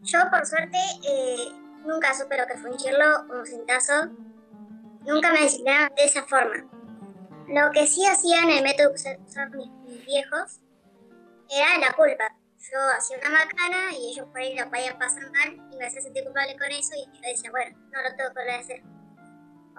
Yo, 0.02 0.19
por 0.31 0.45
suerte, 0.45 0.78
eh, 1.07 1.49
nunca 1.84 2.14
supe 2.14 2.36
lo 2.36 2.46
que 2.46 2.56
fue 2.56 2.70
un 2.70 2.76
un 2.76 3.46
cintazo. 3.46 3.92
Nunca 5.04 5.32
me 5.32 5.40
disciplinaron 5.42 5.94
de 5.96 6.04
esa 6.04 6.22
forma. 6.24 6.64
Lo 7.48 7.70
que 7.72 7.86
sí 7.86 8.06
hacían 8.06 8.48
el 8.50 8.62
método 8.62 8.92
que 8.94 9.18
usaban 9.26 9.50
mis, 9.56 9.68
mis 9.84 10.04
viejos 10.06 10.60
era 11.50 11.78
la 11.78 11.92
culpa. 11.92 12.24
Yo 12.70 12.78
hacía 12.96 13.18
una 13.18 13.30
macana 13.30 13.92
y 13.98 14.12
ellos 14.12 14.26
por 14.28 14.38
ahí 14.38 14.56
lo 14.56 14.70
podían 14.70 14.96
pasar 14.98 15.24
mal 15.32 15.54
y 15.72 15.76
me 15.76 15.86
hacían 15.86 16.04
sentir 16.04 16.22
culpable 16.24 16.56
con 16.56 16.70
eso 16.70 16.94
y 16.94 17.04
yo 17.16 17.20
decía, 17.28 17.50
bueno, 17.50 17.76
no 17.90 18.02
lo 18.02 18.08
tengo 18.16 18.30
que 18.30 18.40
volver 18.40 18.50
a 18.50 18.58
hacer. 18.58 18.82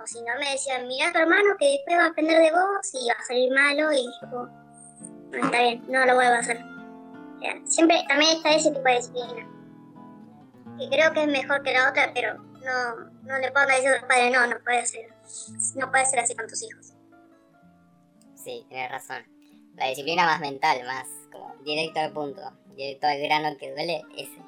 O 0.01 0.05
si 0.05 0.21
no 0.23 0.35
me 0.39 0.51
decían, 0.51 0.87
mira 0.87 1.07
a 1.07 1.13
tu 1.13 1.19
hermano 1.19 1.55
que 1.57 1.71
después 1.71 1.97
va 1.97 2.03
a 2.03 2.07
aprender 2.07 2.41
de 2.41 2.51
vos 2.51 2.93
y 2.93 3.07
va 3.07 3.15
a 3.17 3.23
salir 3.25 3.53
malo 3.53 3.91
y 3.93 4.05
yo, 4.05 4.27
"No, 5.31 5.45
está 5.45 5.61
bien, 5.61 5.83
no 5.87 6.05
lo 6.05 6.15
vuelvo 6.15 6.33
a 6.33 6.39
hacer. 6.39 6.57
O 6.57 7.39
sea, 7.39 7.61
siempre 7.65 8.03
también 8.09 8.37
está 8.37 8.53
ese 8.53 8.71
tipo 8.71 8.83
de 8.83 8.95
disciplina 8.95 9.52
que 10.77 10.89
creo 10.89 11.13
que 11.13 11.23
es 11.23 11.27
mejor 11.27 11.63
que 11.63 11.73
la 11.73 11.89
otra, 11.89 12.11
pero 12.13 12.37
no, 12.37 12.95
no 13.23 13.37
le 13.37 13.51
puedo 13.51 13.67
decir 13.67 13.89
a 13.89 13.97
los 13.97 14.03
padres, 14.03 14.31
no, 14.31 14.47
no 14.47 14.63
puede 14.63 14.85
ser, 14.85 15.13
no 15.75 15.91
puede 15.91 16.05
ser 16.05 16.19
así 16.19 16.35
con 16.35 16.47
tus 16.47 16.63
hijos. 16.63 16.93
Sí, 18.35 18.65
tienes 18.69 18.91
razón. 18.91 19.23
La 19.75 19.87
disciplina 19.87 20.25
más 20.25 20.39
mental, 20.39 20.83
más 20.85 21.07
como 21.31 21.55
directo 21.63 21.99
al 21.99 22.11
punto, 22.11 22.41
directo 22.75 23.07
al 23.07 23.19
grano 23.19 23.57
que 23.57 23.71
duele, 23.71 24.03
ese. 24.17 24.41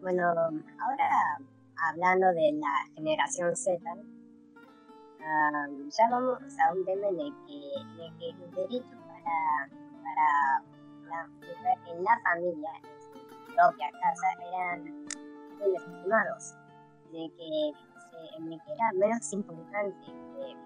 Bueno, 0.00 0.28
ahora 0.28 1.38
hablando 1.88 2.28
de 2.28 2.52
la 2.52 2.86
generación 2.94 3.56
Z, 3.56 3.82
ah, 5.20 5.66
ya 5.88 6.08
vamos 6.10 6.38
a 6.58 6.72
un 6.72 6.84
tema 6.84 7.08
el 7.08 7.34
que, 7.46 8.04
el 8.04 8.18
que 8.18 8.32
los 8.38 8.54
derechos 8.54 8.98
para, 9.06 9.68
para 10.02 10.62
la 11.08 11.26
mujer 11.26 11.78
en 11.88 12.04
la 12.04 12.20
familia, 12.20 12.70
propia 13.54 13.90
casa, 13.92 14.26
eran 14.48 15.06
desestimados. 15.58 16.54
De 17.12 17.28
que, 17.36 17.72
se- 18.10 18.36
el 18.38 18.60
que 18.62 18.72
era 18.72 18.92
menos 18.94 19.32
importante, 19.32 20.12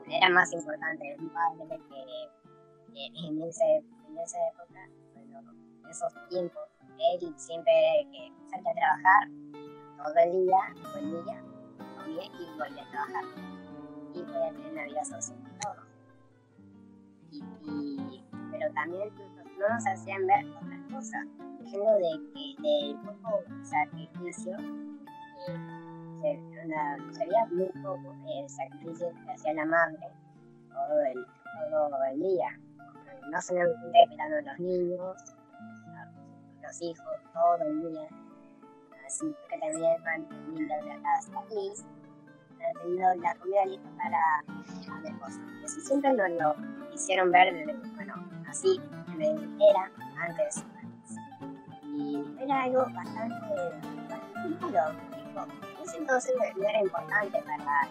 era 0.09 0.29
más 0.31 0.53
importante 0.53 1.17
un 1.19 1.29
padre 1.31 1.81
que, 1.89 2.93
que 2.93 3.07
en, 3.27 3.43
ese, 3.43 3.77
en 4.09 4.19
esa 4.19 4.39
época, 4.49 4.89
bueno, 5.15 5.53
en 5.85 5.91
esos 5.91 6.13
tiempos, 6.29 6.63
él 7.13 7.35
siempre 7.39 7.73
que 8.13 8.33
salía 8.51 8.71
a 8.71 8.75
trabajar 8.75 9.29
todo 9.97 10.15
el 10.23 10.33
día, 10.47 10.57
volvía, 10.95 11.43
comía 11.97 12.25
y 12.25 12.59
volvía 12.59 12.83
a 12.85 12.91
trabajar. 12.91 13.25
Y 14.15 14.23
podía 14.23 14.49
tener 14.53 14.73
una 14.73 14.85
vida 14.85 15.05
social 15.05 15.39
y 15.41 15.59
todo. 15.61 15.83
Y, 17.31 17.39
y- 18.17 18.25
pero 18.53 18.73
también 18.75 19.11
no- 19.59 19.69
no 19.69 19.75
nos 19.75 19.87
hacían 19.87 20.27
ver 20.27 20.45
otras 20.57 20.81
cosas. 20.93 21.27
Por 21.39 21.67
ejemplo, 21.67 21.93
de 21.95 22.33
que 22.33 22.63
del 22.63 22.97
poco 23.01 23.43
sacrificio, 23.63 24.57
eh, 26.25 26.41
una- 26.65 27.13
se 27.13 27.27
veía 27.27 27.47
muy 27.47 27.69
poco 27.83 28.15
el 28.41 28.49
sacrificio 28.49 29.13
que 29.25 29.33
hacía 29.33 29.55
la 29.55 29.67
madre 29.67 30.09
todo 30.71 31.01
el, 31.03 31.27
día. 32.21 32.49
No 33.31 33.41
solamente 33.41 33.99
cuidando 34.09 34.37
a 34.37 34.53
los 34.53 34.59
niños, 34.61 35.17
los 36.63 36.83
hijos, 36.83 37.17
todo 37.33 37.65
el 37.67 37.93
día 37.93 38.09
así 39.07 39.35
que 39.49 39.59
también 39.59 40.03
manteniendo 40.03 40.75
la 40.87 41.03
casa 41.03 41.43
lista, 41.55 41.87
teniendo 42.83 43.23
la 43.23 43.35
comida 43.37 43.67
lista 43.67 43.89
para 43.97 45.03
la 45.03 45.09
esposa. 45.09 45.41
Eso 45.65 45.81
siempre 45.81 46.13
nos 46.15 46.31
lo 46.31 46.57
hicieron 46.93 47.31
ver, 47.31 47.77
bueno, 47.97 48.15
así 48.49 48.81
era 49.21 49.91
antes. 50.21 50.65
Y 51.83 52.25
era 52.41 52.63
algo 52.65 52.87
bastante, 52.93 53.55
bastante 54.09 54.45
en 54.45 55.83
ese 55.83 55.99
entonces 55.99 56.33
no 56.57 56.69
era 56.69 56.81
importante 56.81 57.43
para, 57.43 57.59
la, 57.59 57.89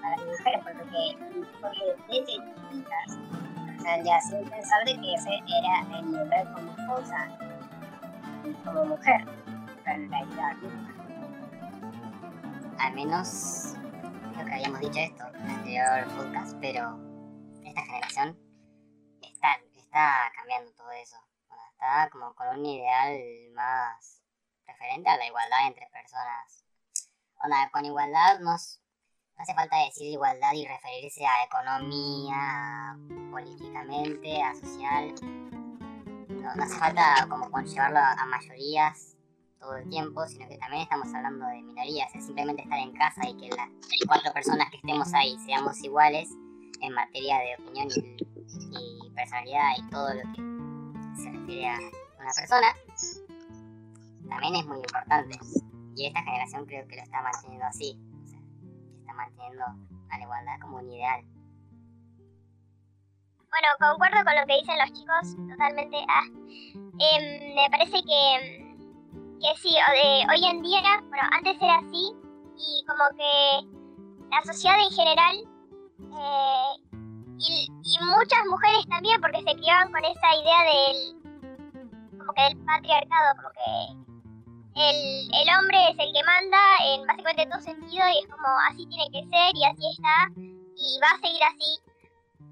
para 0.00 0.16
las 0.16 0.26
mujeres, 0.26 0.60
porque, 0.64 1.46
porque 1.60 1.78
desde 2.08 2.26
chiquitas, 2.26 3.18
o 3.78 3.82
sea, 3.82 4.02
ya 4.02 4.20
sin 4.20 4.48
pensar 4.48 4.84
de 4.84 4.94
que 5.00 5.14
ese 5.14 5.30
era 5.30 5.98
el 5.98 6.10
nivel 6.10 6.52
como 6.54 6.72
esposa 6.72 7.28
y 8.44 8.52
como 8.64 8.84
mujer 8.86 9.24
en 9.86 10.10
realidad 10.10 10.56
Al 12.78 12.94
menos 12.94 13.74
creo 14.34 14.46
que 14.46 14.54
habíamos 14.54 14.80
dicho 14.80 14.98
esto 14.98 15.24
en 15.34 15.44
el 15.44 15.50
anterior 15.50 16.08
podcast, 16.16 16.56
pero 16.60 16.98
esta 17.64 17.82
generación 17.82 18.47
está, 19.88 20.30
cambiando 20.36 20.70
todo 20.72 20.90
eso. 20.92 21.16
Está 21.72 22.08
como 22.10 22.34
con 22.34 22.48
un 22.48 22.66
ideal 22.66 23.18
más 23.54 24.22
referente 24.66 25.08
a 25.08 25.16
la 25.16 25.26
igualdad 25.26 25.66
entre 25.66 25.86
personas. 25.88 26.64
Onda, 27.42 27.70
con 27.72 27.84
igualdad 27.84 28.40
no 28.40 28.52
hace 28.52 29.54
falta 29.54 29.76
decir 29.84 30.12
igualdad 30.12 30.52
y 30.52 30.66
referirse 30.66 31.24
a 31.24 31.44
economía, 31.44 32.98
políticamente, 33.30 34.42
a 34.42 34.54
social. 34.54 35.14
No, 35.22 36.54
no 36.54 36.62
hace 36.62 36.76
falta 36.76 37.26
como 37.28 37.50
conllevarlo 37.50 37.98
a 37.98 38.26
mayorías 38.26 39.16
todo 39.58 39.76
el 39.76 39.88
tiempo, 39.88 40.26
sino 40.26 40.48
que 40.48 40.58
también 40.58 40.82
estamos 40.82 41.12
hablando 41.14 41.46
de 41.46 41.62
minorías, 41.62 42.14
es 42.14 42.26
simplemente 42.26 42.62
estar 42.62 42.78
en 42.78 42.92
casa 42.92 43.26
y 43.28 43.36
que 43.36 43.48
las 43.56 43.68
cuatro 44.06 44.32
personas 44.32 44.70
que 44.70 44.76
estemos 44.76 45.12
ahí 45.14 45.36
seamos 45.40 45.82
iguales 45.82 46.28
en 46.80 46.92
materia 46.92 47.38
de 47.38 47.62
opinión 47.62 47.88
y, 47.90 49.06
y 49.06 49.10
personalidad 49.10 49.70
y 49.78 49.90
todo 49.90 50.14
lo 50.14 50.22
que 50.32 51.22
se 51.22 51.30
refiere 51.30 51.68
a 51.68 51.78
una 52.20 52.32
persona, 52.36 52.66
también 54.28 54.56
es 54.56 54.66
muy 54.66 54.78
importante. 54.78 55.38
Y 55.96 56.06
esta 56.06 56.22
generación 56.22 56.66
creo 56.66 56.86
que 56.86 56.96
lo 56.96 57.02
está 57.02 57.22
manteniendo 57.22 57.66
así. 57.66 57.98
O 58.22 58.26
sea, 58.28 58.40
está 59.00 59.14
manteniendo 59.14 59.64
a 59.64 60.18
la 60.18 60.22
igualdad 60.22 60.60
como 60.60 60.78
un 60.78 60.90
ideal. 60.92 61.24
Bueno, 63.50 63.68
concuerdo 63.80 64.24
con 64.24 64.36
lo 64.36 64.46
que 64.46 64.60
dicen 64.60 64.78
los 64.78 64.92
chicos, 64.92 65.48
totalmente. 65.50 65.96
Ah, 66.08 66.26
em, 67.00 67.54
me 67.54 67.70
parece 67.70 68.02
que, 68.02 68.76
que 69.40 69.56
sí, 69.56 69.74
o 69.74 69.92
de, 69.92 70.26
hoy 70.30 70.44
en 70.44 70.62
día, 70.62 70.80
bueno, 71.08 71.24
antes 71.32 71.56
era 71.60 71.78
así, 71.78 72.12
y 72.58 72.84
como 72.86 73.04
que 73.16 74.28
la 74.30 74.42
sociedad 74.44 74.76
en 74.78 74.94
general, 74.94 75.36
eh, 75.98 76.72
y, 77.38 77.68
y 77.68 78.04
muchas 78.04 78.44
mujeres 78.48 78.86
también, 78.88 79.20
porque 79.20 79.42
se 79.42 79.56
criaban 79.56 79.92
con 79.92 80.04
esa 80.04 80.34
idea 80.42 80.64
del, 80.64 82.18
como 82.18 82.32
que 82.32 82.42
del 82.42 82.56
patriarcado, 82.64 83.36
como 83.36 83.50
que 83.50 84.08
el, 84.78 85.28
el 85.34 85.48
hombre 85.58 85.90
es 85.90 85.98
el 85.98 86.12
que 86.12 86.22
manda 86.24 86.58
en 86.86 87.06
básicamente 87.06 87.46
todo 87.46 87.60
sentido 87.60 88.04
y 88.14 88.18
es 88.18 88.26
como 88.30 88.46
así 88.70 88.86
tiene 88.86 89.10
que 89.10 89.28
ser 89.28 89.50
y 89.54 89.64
así 89.64 89.82
está 89.90 90.30
y 90.78 91.00
va 91.02 91.08
a 91.10 91.20
seguir 91.20 91.42
así. 91.42 91.80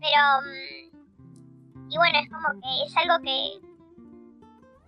Pero, 0.00 0.21
mm, 0.43 1.93
y 1.93 1.97
bueno, 1.97 2.19
es 2.19 2.29
como 2.29 2.49
que 2.61 2.85
es 2.85 2.97
algo 2.97 3.23
que 3.23 3.67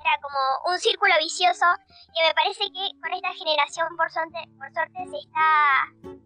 era 0.00 0.14
como 0.22 0.72
un 0.72 0.78
círculo 0.78 1.14
vicioso 1.20 1.66
que 2.14 2.26
me 2.26 2.34
parece 2.34 2.64
que 2.70 3.00
con 3.00 3.12
esta 3.12 3.32
generación 3.34 3.88
por 3.96 4.10
suerte, 4.10 4.38
por 4.58 4.72
suerte 4.72 4.98
se 5.06 5.18
está, 5.18 6.17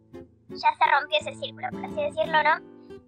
ya 0.60 0.74
se 0.74 0.90
rompió 0.90 1.18
ese 1.20 1.34
círculo, 1.34 1.68
por 1.70 1.84
así 1.84 2.02
decirlo, 2.02 2.42
¿no? 2.42 2.54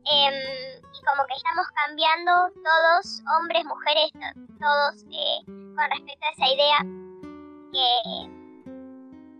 Em, 0.07 0.35
y 0.35 1.01
como 1.05 1.27
que 1.27 1.35
estamos 1.37 1.67
cambiando 1.75 2.33
todos, 2.63 3.23
hombres, 3.39 3.65
mujeres, 3.65 4.11
todos, 4.61 5.05
eh, 5.11 5.45
con 5.47 5.91
respecto 5.91 6.27
a 6.27 6.33
esa 6.33 6.47
idea 6.55 6.79
que 7.73 7.89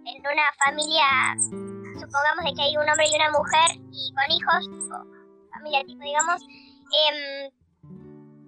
en 0.07 0.21
una 0.21 0.47
familia, 0.65 1.07
supongamos 1.95 2.45
de 2.45 2.55
que 2.55 2.63
hay 2.63 2.77
un 2.77 2.89
hombre 2.89 3.07
y 3.09 3.15
una 3.15 3.31
mujer 3.31 3.71
y 3.93 4.13
con 4.13 4.31
hijos, 4.31 4.69
familia 5.53 5.85
tipo 5.85 6.03
digamos, 6.03 6.43
em, 6.43 7.51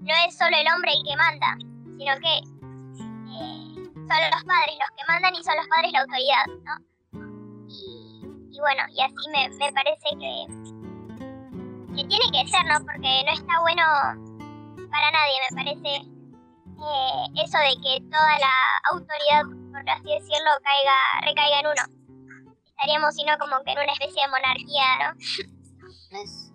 no 0.00 0.14
es 0.26 0.36
solo 0.36 0.56
el 0.56 0.66
hombre 0.74 0.92
el 0.92 1.04
que 1.04 1.16
manda, 1.16 1.56
sino 1.98 2.14
que 2.20 2.34
eh, 2.38 3.74
son 3.74 4.20
los 4.32 4.44
padres 4.44 4.76
los 4.78 4.90
que 4.96 5.06
mandan 5.08 5.34
y 5.34 5.42
son 5.42 5.56
los 5.56 5.68
padres 5.68 5.92
la 5.92 6.00
autoridad, 6.00 6.46
¿no? 6.64 6.95
Y, 8.56 8.60
bueno, 8.60 8.82
y 8.90 9.02
así 9.02 9.28
me, 9.30 9.50
me 9.50 9.70
parece 9.70 10.08
que, 10.18 10.46
que 11.94 12.08
tiene 12.08 12.24
que 12.32 12.48
ser, 12.48 12.64
¿no? 12.64 12.80
Porque 12.86 13.22
no 13.26 13.32
está 13.34 13.60
bueno 13.60 13.82
para 14.88 15.10
nadie, 15.10 15.36
me 15.50 15.56
parece 15.56 15.96
eh, 15.96 17.44
eso 17.44 17.58
de 17.58 17.76
que 17.84 18.00
toda 18.08 18.38
la 18.38 18.56
autoridad, 18.92 19.44
por 19.70 19.90
así 19.90 20.08
decirlo, 20.08 20.50
caiga, 20.64 20.96
recaiga 21.20 21.60
en 21.60 21.66
uno. 21.66 22.54
Estaríamos, 22.64 23.14
sino 23.14 23.36
como 23.36 23.62
que 23.62 23.72
en 23.72 23.78
una 23.78 23.92
especie 23.92 24.22
de 24.22 24.28
monarquía, 24.28 24.88
¿no? 25.04 25.18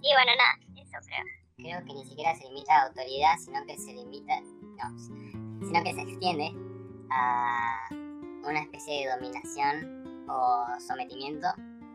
Y 0.01 0.13
bueno, 0.13 0.31
nada, 0.37 0.57
eso 0.81 0.97
creo. 1.05 1.25
Creo 1.57 1.85
que 1.85 1.93
ni 1.93 2.05
siquiera 2.05 2.33
se 2.33 2.45
limita 2.45 2.77
a 2.77 2.87
autoridad, 2.87 3.37
sino 3.37 3.63
que 3.67 3.77
se 3.77 3.93
limita, 3.93 4.41
no, 4.41 4.97
sino 5.67 5.83
que 5.83 5.93
se 5.93 6.01
extiende 6.01 6.51
a 7.11 7.89
una 7.91 8.61
especie 8.61 9.05
de 9.05 9.11
dominación 9.11 10.25
o 10.27 10.65
sometimiento 10.79 11.47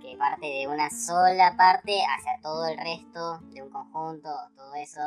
que 0.07 0.17
parte 0.17 0.47
de 0.47 0.69
una 0.69 0.89
sola 0.89 1.57
parte 1.57 2.01
hacia 2.17 2.41
todo 2.41 2.69
el 2.69 2.79
resto 2.79 3.41
de 3.53 3.63
un 3.63 3.71
conjunto, 3.71 4.31
todo 4.55 4.75
eso 4.77 5.01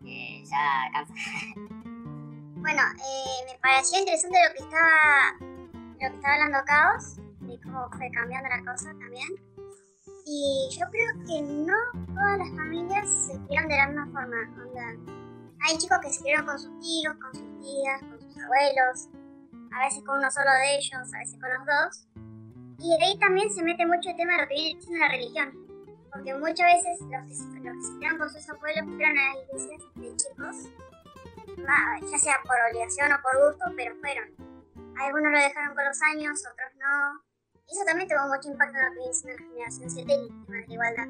que 0.00 0.44
ya 0.44 0.90
cansa. 0.92 1.14
Bueno, 2.60 2.82
eh, 2.82 3.52
me 3.52 3.58
pareció 3.60 4.00
interesante 4.00 4.36
lo 4.44 4.52
que 4.52 4.64
estaba 4.64 4.90
lo 5.40 5.98
que 5.98 6.16
estaba 6.16 6.34
hablando 6.34 6.58
Caos, 6.66 7.16
de 7.40 7.60
cómo 7.62 7.88
fue 7.96 8.10
cambiando 8.10 8.48
la 8.48 8.72
cosa 8.72 8.90
también. 8.98 9.28
Y 10.26 10.68
yo 10.72 10.84
creo 10.90 11.12
que 11.24 11.40
no 11.42 11.74
todas 12.12 12.38
las 12.38 12.50
familias 12.50 13.08
se 13.08 13.38
criaron 13.46 13.68
de 13.68 13.76
la 13.76 13.86
misma 13.86 14.06
forma. 14.06 14.36
hay 15.62 15.78
chicos 15.78 15.98
que 16.02 16.12
se 16.12 16.20
criaron 16.20 16.46
con 16.46 16.58
sus 16.58 16.80
tíos, 16.80 17.14
con 17.22 17.32
sus 17.32 17.60
tías, 17.60 18.00
con 18.02 18.20
sus 18.20 18.36
abuelos, 18.42 19.08
a 19.72 19.84
veces 19.84 20.02
con 20.04 20.18
uno 20.18 20.30
solo 20.30 20.50
de 20.50 20.76
ellos, 20.76 21.14
a 21.14 21.18
veces 21.18 21.40
con 21.40 21.50
los 21.54 21.64
dos. 21.64 22.27
Y 22.78 22.92
ahí 23.02 23.18
también 23.18 23.50
se 23.50 23.62
mete 23.62 23.84
mucho 23.86 24.10
el 24.10 24.16
tema 24.16 24.34
de 24.34 24.42
lo 24.42 24.48
que 24.48 24.54
viene 24.54 24.80
siendo 24.80 24.98
la 25.00 25.08
religión 25.08 25.68
porque 26.18 26.34
muchas 26.34 26.66
veces 26.74 27.00
los 27.00 27.22
que, 27.28 27.34
se, 27.34 27.44
los 27.60 27.76
que 27.76 28.00
quedan 28.00 28.18
con 28.18 28.30
sus 28.30 28.48
abuelos 28.48 28.84
fueron 28.86 29.18
a 29.18 29.34
las 29.34 29.44
iglesias 29.44 29.82
de 29.94 30.16
chicos, 30.16 30.56
ya 32.10 32.18
sea 32.18 32.40
por 32.42 32.56
obligación 32.70 33.12
o 33.12 33.22
por 33.22 33.34
gusto, 33.46 33.64
pero 33.76 33.94
fueron. 34.00 34.28
Algunos 34.98 35.32
lo 35.32 35.38
dejaron 35.38 35.76
con 35.76 35.84
los 35.84 36.02
años, 36.02 36.40
otros 36.40 36.72
no. 36.78 37.22
Y 37.68 37.72
eso 37.72 37.84
también 37.84 38.08
tuvo 38.08 38.26
mucho 38.26 38.50
impacto 38.50 38.78
en 38.78 38.84
lo 38.84 38.90
que 38.94 39.08
dice 39.08 39.28
la 39.28 39.38
generación 39.38 39.90
7 39.90 40.12
el 40.12 40.28
tema 40.28 40.58
de 40.58 40.66
la 40.66 40.74
igualdad. 40.74 41.08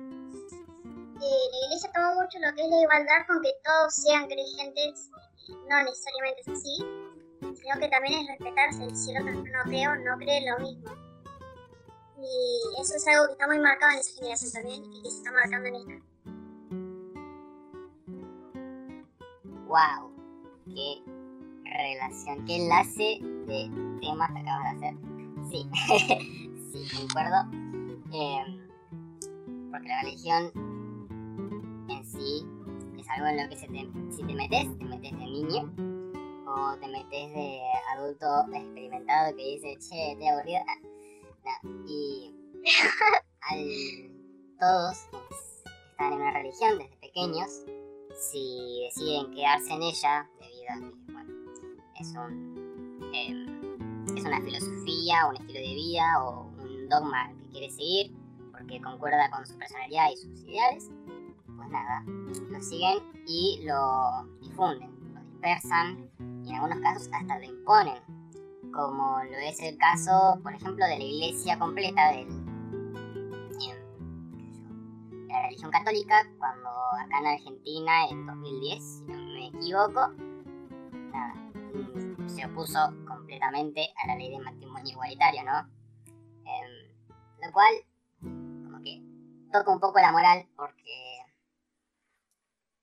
Eh, 1.18 1.44
la 1.50 1.66
iglesia 1.66 1.90
tomó 1.94 2.14
mucho 2.14 2.38
lo 2.38 2.54
que 2.54 2.62
es 2.62 2.68
la 2.68 2.83
igualdad 2.83 3.26
con 3.26 3.42
que 3.42 3.52
todos 3.64 3.94
sean 3.94 4.26
creyentes, 4.26 5.11
no 5.48 5.83
necesariamente 5.85 6.40
es 6.42 6.48
así, 6.48 6.76
sino 7.40 7.81
que 7.81 7.88
también 7.88 8.20
es 8.20 8.28
respetarse, 8.28 8.94
si 8.94 9.14
el 9.14 9.22
otro 9.22 9.35
no 9.35 9.62
creo, 9.64 9.96
no 9.96 10.18
cree 10.18 10.44
lo 10.50 10.59
mismo. 10.59 11.08
Y 12.20 12.81
eso 12.81 12.96
es 12.96 13.07
algo 13.07 13.26
que 13.26 13.33
está 13.33 13.46
muy 13.46 13.59
marcado 13.59 13.92
en 13.92 13.98
esa 13.98 14.12
generación 14.18 14.52
también 14.52 14.85
y 14.92 15.02
que 15.02 15.11
se 15.11 15.16
está 15.18 15.33
marcando 15.33 15.68
en 15.68 15.74
esta. 15.76 16.09
¡Wow! 19.66 20.11
¡Qué 20.74 21.02
relación, 21.64 22.44
qué 22.46 22.57
enlace 22.57 23.20
de 23.46 23.70
temas 24.00 24.31
que 24.33 24.38
acabas 24.38 24.81
de 24.81 24.88
hacer! 24.88 24.94
Sí, 25.50 25.68
sí, 26.72 26.96
concuerdo. 26.96 27.37
Eh, 28.12 28.68
porque 29.70 29.88
la 29.88 30.02
religión 30.02 30.52
en 31.88 32.04
sí 32.04 32.46
es 32.98 33.09
algo 33.11 33.26
en 33.28 33.42
lo 33.42 33.48
que 33.48 33.57
se 33.57 33.66
te, 33.68 33.88
si 34.11 34.22
te 34.24 34.35
metes, 34.35 34.78
te 34.78 34.85
metes 34.85 35.12
de 35.12 35.24
niño 35.24 35.72
o 36.46 36.76
te 36.78 36.88
metes 36.88 37.33
de 37.35 37.61
adulto 37.94 38.26
experimentado 38.52 39.37
que 39.37 39.42
dice, 39.42 39.76
che, 39.78 40.16
te 40.18 40.28
aburrida 40.28 40.64
y 41.87 42.35
al 43.40 44.18
todos 44.59 45.07
están 45.90 46.12
en 46.12 46.20
una 46.20 46.33
religión 46.33 46.79
desde 46.79 46.96
pequeños, 46.96 47.64
si 48.14 48.83
deciden 48.85 49.31
quedarse 49.33 49.72
en 49.72 49.83
ella, 49.83 50.29
debido 50.40 50.70
a 50.70 50.90
que, 50.90 51.12
bueno, 51.12 51.33
es 52.01 52.09
un. 52.16 53.11
Em, 53.14 54.16
es 54.16 54.24
una 54.24 54.40
filosofía, 54.40 55.27
un 55.29 55.37
estilo 55.37 55.61
de 55.61 55.74
vida 55.74 56.24
o 56.24 56.46
un 56.62 56.88
dogma 56.88 57.29
que 57.29 57.51
quiere 57.51 57.70
seguir 57.70 58.12
porque 58.51 58.81
concuerda 58.81 59.31
con 59.31 59.46
su 59.46 59.57
personalidad 59.57 60.11
y 60.11 60.16
sus 60.16 60.40
ideales, 60.40 60.90
pues 61.57 61.68
nada, 61.70 62.03
lo 62.07 62.61
siguen 62.61 62.98
y 63.27 63.61
lo 63.64 64.24
difunden, 64.40 64.90
lo 65.14 65.20
dispersan 65.22 66.11
y 66.44 66.51
en 66.51 66.55
algunos 66.57 66.81
casos 66.81 67.09
hasta 67.12 67.38
lo 67.38 67.44
imponen 67.44 68.03
como 68.72 69.22
lo 69.24 69.37
es 69.38 69.61
el 69.61 69.76
caso, 69.78 70.38
por 70.42 70.54
ejemplo, 70.54 70.87
de 70.87 70.98
la 70.98 71.04
iglesia 71.04 71.59
completa 71.59 72.12
del, 72.12 72.28
de 75.26 75.26
la 75.28 75.42
religión 75.42 75.70
católica, 75.70 76.24
cuando 76.38 76.68
acá 76.68 77.18
en 77.20 77.26
Argentina, 77.26 78.09
en 78.11 78.26
2010, 78.26 78.83
si 78.83 79.02
no 79.04 79.18
me 79.18 79.46
equivoco, 79.48 80.09
mm, 81.72 82.28
se 82.28 82.46
opuso 82.46 82.78
completamente 83.07 83.88
a 84.02 84.07
la 84.09 84.16
ley 84.16 84.31
de 84.31 84.38
matrimonio 84.38 84.92
igualitario, 84.92 85.44
¿no? 85.44 85.59
Em, 86.44 86.88
lo 87.42 87.52
cual, 87.52 87.74
como 88.20 88.83
que 88.83 89.02
toca 89.52 89.70
un 89.70 89.81
poco 89.81 89.98
la 90.00 90.12
moral 90.12 90.46
porque... 90.57 91.18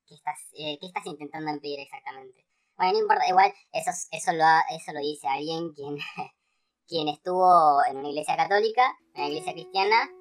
¿Qué 0.07 0.13
estás, 0.13 0.39
eh, 0.53 0.77
¿Qué 0.79 0.85
estás 0.85 1.05
intentando 1.07 1.49
impedir 1.49 1.79
exactamente? 1.79 2.44
Bueno, 2.77 2.93
no 2.93 2.99
importa, 2.99 3.27
igual 3.29 3.53
eso, 3.71 3.91
eso, 4.11 4.33
lo, 4.33 4.43
eso 4.75 4.91
lo 4.91 4.99
dice 4.99 5.27
alguien 5.27 5.71
quien, 5.73 5.97
quien 6.88 7.07
estuvo 7.07 7.79
en 7.85 7.97
una 7.97 8.09
iglesia 8.09 8.35
católica, 8.35 8.97
en 9.13 9.21
una 9.21 9.29
iglesia 9.29 9.53
cristiana, 9.53 10.11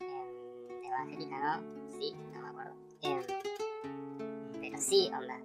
em, 0.00 0.84
evangélica, 0.84 1.38
¿no? 1.38 1.90
Sí, 1.98 2.14
no 2.32 2.42
me 2.42 2.48
acuerdo. 2.48 2.74
Em, 3.00 3.22
pero 4.60 4.78
sí, 4.78 5.10
onda. 5.18 5.40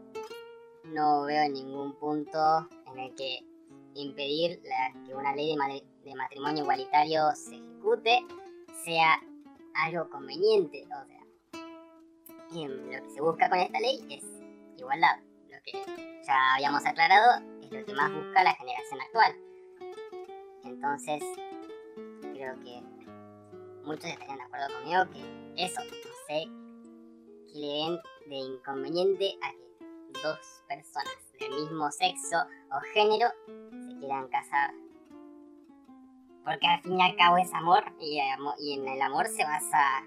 No 0.84 1.24
veo 1.24 1.48
ningún 1.50 1.93
punto 1.93 2.67
en 2.88 3.00
el 3.00 3.15
que 3.15 3.39
impedir 3.93 4.62
que 5.06 5.15
una 5.15 5.34
ley 5.36 5.56
de, 5.56 6.10
de 6.10 6.15
matrimonio 6.15 6.63
igualitario 6.63 7.32
se 7.36 7.56
ejecute 7.56 8.26
sea 8.84 9.22
algo 9.76 10.10
conveniente. 10.10 10.86
O 10.86 11.06
sea, 11.06 12.63
em, 12.63 12.91
lo 12.91 13.02
que 13.04 13.10
se 13.12 13.22
busca 13.22 13.50
con 13.50 13.60
esta 13.60 13.80
ley 13.80 14.06
es 14.10 14.26
igualdad. 14.78 15.29
Lo 15.60 15.63
que 15.63 16.24
ya 16.26 16.56
habíamos 16.56 16.86
aclarado, 16.86 17.43
es 17.62 17.72
lo 17.72 17.86
que 17.86 17.93
más 17.93 18.13
busca 18.13 18.43
la 18.43 18.54
generación 18.56 19.02
actual. 19.02 19.36
Entonces, 20.63 21.24
creo 22.34 22.58
que 22.62 22.82
muchos 23.84 24.06
estarían 24.06 24.38
de 24.38 24.43
acuerdo 24.43 24.67
conmigo 24.76 25.06
que 25.12 25.63
eso, 25.63 25.82
no 25.82 25.89
sé, 26.28 26.45
que 27.52 27.60
le 27.60 27.67
ven 27.67 28.00
de 28.28 28.36
inconveniente 28.36 29.38
a 29.41 29.52
que 29.52 30.22
dos 30.22 30.63
personas 30.67 31.17
del 31.39 31.52
mismo 31.52 31.91
sexo 31.91 32.38
o 32.72 32.80
género 32.93 33.28
se 33.48 34.00
quieran 34.00 34.28
casar. 34.30 34.74
Porque 36.45 36.67
al 36.67 36.82
fin 36.82 37.00
y 37.00 37.04
al 37.04 37.15
cabo 37.17 37.38
es 37.38 37.54
amor 37.54 37.84
y, 38.00 38.19
y 38.60 38.74
en 38.74 38.88
el 38.88 39.02
amor 39.02 39.28
se 39.28 39.43
basa 39.43 40.04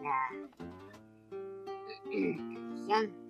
la 0.00 0.28
religión. 2.04 3.21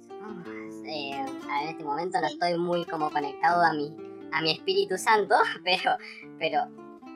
Eh, 0.85 1.11
en 1.13 1.69
este 1.69 1.85
momento 1.85 2.21
no 2.21 2.27
estoy 2.27 2.59
muy 2.59 2.85
como 2.85 3.11
conectado 3.11 3.63
a 3.63 3.73
mi, 3.73 3.95
a 4.33 4.43
mi 4.43 4.53
Espíritu 4.53 4.99
Santo, 4.99 5.35
pero, 5.65 5.97
pero 6.39 6.65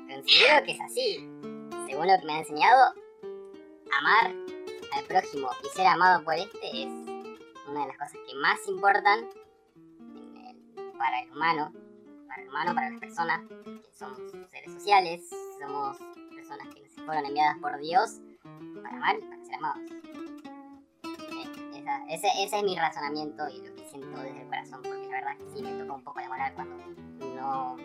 considero 0.08 0.64
que 0.64 0.72
es 0.72 0.80
así. 0.80 1.16
Según 1.86 2.06
lo 2.08 2.18
que 2.18 2.26
me 2.26 2.32
ha 2.32 2.38
enseñado, 2.38 2.94
amar 3.98 4.34
al 4.92 5.04
prójimo 5.04 5.48
y 5.64 5.76
ser 5.76 5.86
amado 5.86 6.24
por 6.24 6.34
este 6.34 6.82
es 6.82 6.88
una 7.68 7.80
de 7.80 7.86
las 7.88 7.98
cosas 7.98 8.18
que 8.26 8.34
más 8.36 8.68
importan 8.68 9.28
para 10.98 11.20
el 11.20 11.30
humano, 11.30 11.72
para 12.28 12.42
el 12.42 12.48
humano, 12.48 12.74
para 12.74 12.90
las 12.90 13.00
personas, 13.00 13.40
que 13.64 13.92
somos 13.92 14.18
seres 14.50 14.72
sociales, 14.72 15.28
somos 15.60 15.98
personas 16.34 16.74
que 16.74 16.80
nos 16.82 16.92
fueron 17.04 17.26
enviadas 17.26 17.58
por 17.58 17.78
Dios 17.78 18.20
para 18.82 18.96
amar 18.96 19.18
y 19.18 19.22
para 19.22 19.44
ser 19.44 19.54
amados. 19.56 20.05
Esa- 21.86 22.04
ese, 22.08 22.26
ese 22.44 22.56
es 22.58 22.62
mi 22.64 22.74
razonamiento 22.76 23.48
y 23.48 23.58
lo 23.64 23.74
que 23.76 23.88
siento 23.88 24.18
desde 24.20 24.40
el 24.42 24.48
corazón, 24.48 24.82
porque 24.82 25.06
la 25.06 25.12
verdad 25.20 25.32
es 25.38 25.44
que 25.44 25.56
sí 25.56 25.62
me 25.62 25.78
tocó 25.80 25.94
un 25.94 26.02
poco 26.02 26.20
la 26.20 26.28
moral 26.28 26.52
cuando 26.56 26.76
no, 27.36 27.76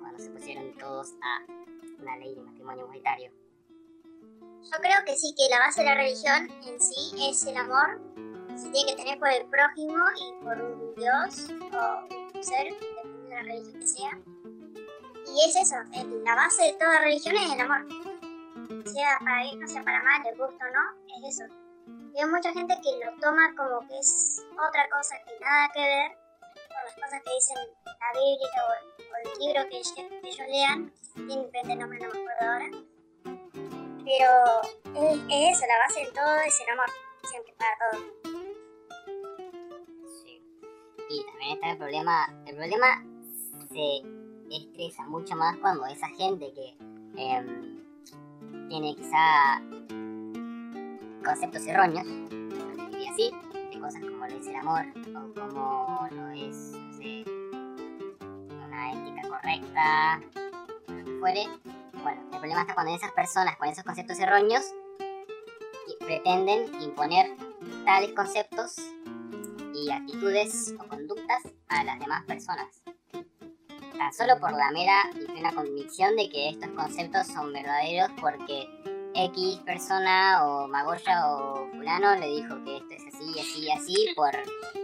cuando 0.00 0.18
se 0.18 0.28
pusieron 0.30 0.76
todos 0.76 1.14
a 1.22 1.50
una 2.02 2.16
ley 2.18 2.34
de 2.34 2.42
matrimonio 2.42 2.82
igualitario. 2.84 3.32
Yo 4.62 4.78
creo 4.82 5.04
que 5.06 5.16
sí, 5.16 5.34
que 5.38 5.48
la 5.48 5.58
base 5.58 5.80
de 5.80 5.86
la 5.86 5.94
religión 5.94 6.50
en 6.66 6.80
sí 6.80 7.14
es 7.30 7.46
el 7.46 7.56
amor. 7.56 7.98
Se 8.56 8.68
tiene 8.72 8.90
que 8.90 8.96
tener 9.02 9.18
por 9.18 9.28
el 9.30 9.46
prójimo 9.46 9.94
y 10.20 10.44
por 10.44 10.60
un 10.60 10.94
Dios 10.96 11.48
o 11.72 12.34
un 12.36 12.44
ser, 12.44 12.74
dependiendo 12.74 13.22
de 13.22 13.34
la 13.36 13.42
religión 13.42 13.80
que 13.80 13.86
sea. 13.86 14.18
Y 15.26 15.48
es 15.48 15.56
eso, 15.56 15.76
el- 15.94 16.24
la 16.24 16.34
base 16.34 16.62
de 16.64 16.72
toda 16.74 17.00
religión 17.00 17.36
es 17.36 17.52
el 17.54 17.60
amor. 17.60 17.86
Sea 18.84 19.18
para 19.20 19.42
bien, 19.44 19.64
o 19.64 19.66
sea 19.66 19.82
para 19.82 20.02
mal, 20.02 20.22
le 20.24 20.30
gusta 20.32 20.62
o 20.66 20.72
no, 20.74 21.26
es 21.26 21.40
eso. 21.40 21.54
Y 21.86 22.18
hay 22.18 22.26
mucha 22.26 22.52
gente 22.52 22.74
que 22.82 23.04
lo 23.04 23.12
toma 23.20 23.54
como 23.56 23.86
que 23.88 23.98
es 23.98 24.44
otra 24.52 24.88
cosa 24.90 25.16
que 25.24 25.38
nada 25.40 25.68
que 25.72 25.80
ver 25.80 26.10
con 26.52 26.84
las 26.84 26.94
cosas 26.94 27.22
que 27.22 27.34
dicen 27.34 27.56
la 27.84 28.12
Biblia 28.12 28.50
o, 28.62 28.70
o 28.98 29.16
el 29.24 29.38
libro 29.38 29.62
que 29.70 29.80
que 29.94 30.28
ellos 30.28 30.48
lean. 30.48 30.92
Tiene 31.14 31.44
diferente 31.44 31.76
nombre, 31.76 31.98
no 32.00 32.08
me 32.10 32.20
acuerdo 32.20 32.52
ahora. 32.52 32.70
Pero 34.04 34.30
es, 35.08 35.18
es 35.28 35.56
eso, 35.56 35.66
la 35.66 35.78
base 35.78 36.00
de 36.00 36.12
todo 36.12 36.34
es 36.46 36.60
el 36.60 36.68
amor, 36.70 36.90
siempre, 37.24 37.54
para 37.58 37.76
todo. 37.78 38.00
Sí. 40.24 40.42
Y 41.10 41.24
también 41.24 41.52
está 41.52 41.70
el 41.70 41.78
problema, 41.78 42.42
el 42.46 42.56
problema 42.56 43.04
se 43.72 44.02
estresa 44.50 45.02
mucho 45.04 45.36
más 45.36 45.56
cuando 45.58 45.86
esa 45.86 46.08
gente 46.08 46.52
que 46.52 46.76
em, 47.16 47.80
tiene 48.68 48.96
quizá 48.96 49.60
conceptos 51.24 51.66
erróneos, 51.66 52.06
diría 52.90 53.10
así, 53.10 53.30
de 53.72 53.80
cosas 53.80 54.00
como 54.00 54.26
lo 54.26 54.34
es 54.34 54.46
el 54.46 54.56
amor 54.56 54.86
o 55.08 55.40
como 55.40 56.08
lo 56.10 56.28
es, 56.30 56.72
no 56.72 56.92
sé, 56.94 57.24
una 58.66 58.92
ética 58.92 59.28
correcta, 59.28 60.20
lo 60.88 61.04
que 61.04 61.18
fuere. 61.20 61.48
Bueno, 62.02 62.22
el 62.32 62.38
problema 62.38 62.62
está 62.62 62.74
cuando 62.74 62.94
esas 62.94 63.12
personas 63.12 63.56
con 63.56 63.68
esos 63.68 63.84
conceptos 63.84 64.18
erróneos 64.18 64.64
pretenden 66.10 66.82
imponer 66.82 67.36
tales 67.84 68.12
conceptos 68.14 68.76
y 69.74 69.90
actitudes 69.90 70.74
o 70.78 70.88
conductas 70.88 71.42
a 71.68 71.84
las 71.84 71.98
demás 72.00 72.24
personas. 72.24 72.82
Tan 73.96 74.12
solo 74.12 74.40
por 74.40 74.52
la 74.52 74.70
mera 74.72 75.10
y 75.14 75.26
plena 75.26 75.52
convicción 75.52 76.16
de 76.16 76.28
que 76.28 76.48
estos 76.48 76.70
conceptos 76.70 77.26
son 77.28 77.52
verdaderos 77.52 78.10
porque 78.20 78.66
X 79.14 79.58
persona 79.64 80.46
o 80.46 80.68
Magoya 80.68 81.28
o 81.28 81.66
fulano 81.70 82.14
le 82.16 82.26
dijo 82.26 82.62
que 82.64 82.76
esto 82.76 82.94
es 82.94 83.14
así, 83.14 83.40
así, 83.40 83.70
así 83.70 84.14
por 84.14 84.30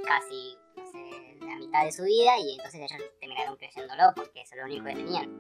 casi, 0.07 0.59
no 0.77 0.85
sé, 0.91 1.39
la 1.47 1.57
mitad 1.57 1.85
de 1.85 1.93
su 1.93 2.03
vida 2.03 2.39
y 2.39 2.57
entonces 2.57 2.91
ellos 2.91 3.03
terminaron 3.21 3.57
creyéndolo 3.57 4.13
porque 4.15 4.43
eso 4.43 4.55
es 4.55 4.61
lo 4.61 4.67
único 4.67 4.85
que 4.87 4.95
tenían. 4.95 5.31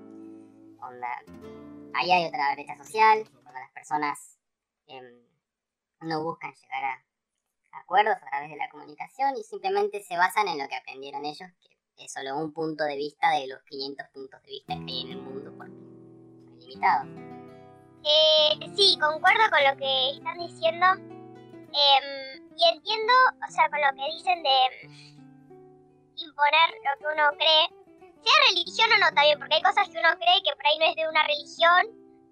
Onda, 0.80 1.22
ahí 1.94 2.10
hay 2.12 2.26
otra 2.26 2.54
brecha 2.54 2.76
social, 2.76 3.28
cuando 3.42 3.60
las 3.60 3.72
personas 3.72 4.38
em, 4.86 5.20
no 6.00 6.22
buscan 6.22 6.54
llegar 6.54 6.84
a 6.84 7.04
acuerdos 7.72 8.16
a 8.16 8.26
través 8.26 8.50
de 8.50 8.56
la 8.56 8.70
comunicación 8.70 9.36
y 9.36 9.42
simplemente 9.42 10.02
se 10.02 10.16
basan 10.16 10.48
en 10.48 10.58
lo 10.58 10.68
que 10.68 10.76
aprendieron 10.76 11.24
ellos, 11.24 11.50
que 11.60 12.04
es 12.04 12.12
solo 12.12 12.38
un 12.38 12.52
punto 12.52 12.84
de 12.84 12.96
vista 12.96 13.30
de 13.32 13.48
los 13.48 13.62
500 13.64 14.06
puntos 14.08 14.42
de 14.42 14.48
vista 14.48 14.74
que 14.74 14.92
hay 14.92 15.00
en 15.02 15.10
el 15.10 15.22
mundo 15.22 15.52
porque 15.56 15.72
son 15.72 16.60
ilimitados. 16.60 17.35
Eh, 18.08 18.70
sí, 18.76 18.96
concuerdo 19.00 19.42
con 19.50 19.64
lo 19.64 19.76
que 19.76 20.10
están 20.10 20.38
diciendo. 20.38 20.86
Em, 21.74 22.46
y 22.56 22.62
entiendo, 22.72 23.12
o 23.46 23.50
sea, 23.50 23.68
con 23.68 23.80
lo 23.82 23.90
que 23.98 24.12
dicen 24.14 24.42
de 24.42 24.56
em, 24.82 25.16
imponer 26.16 26.68
lo 26.86 26.92
que 26.98 27.06
uno 27.12 27.30
cree. 27.36 27.66
Sea 28.22 28.36
religión 28.48 28.88
o 28.94 28.98
no 28.98 29.14
también, 29.14 29.38
porque 29.38 29.54
hay 29.56 29.62
cosas 29.62 29.88
que 29.88 29.98
uno 29.98 30.08
cree 30.18 30.42
que 30.42 30.54
por 30.56 30.66
ahí 30.66 30.78
no 30.78 30.86
es 30.86 30.96
de 30.96 31.08
una 31.08 31.22
religión, 31.26 31.82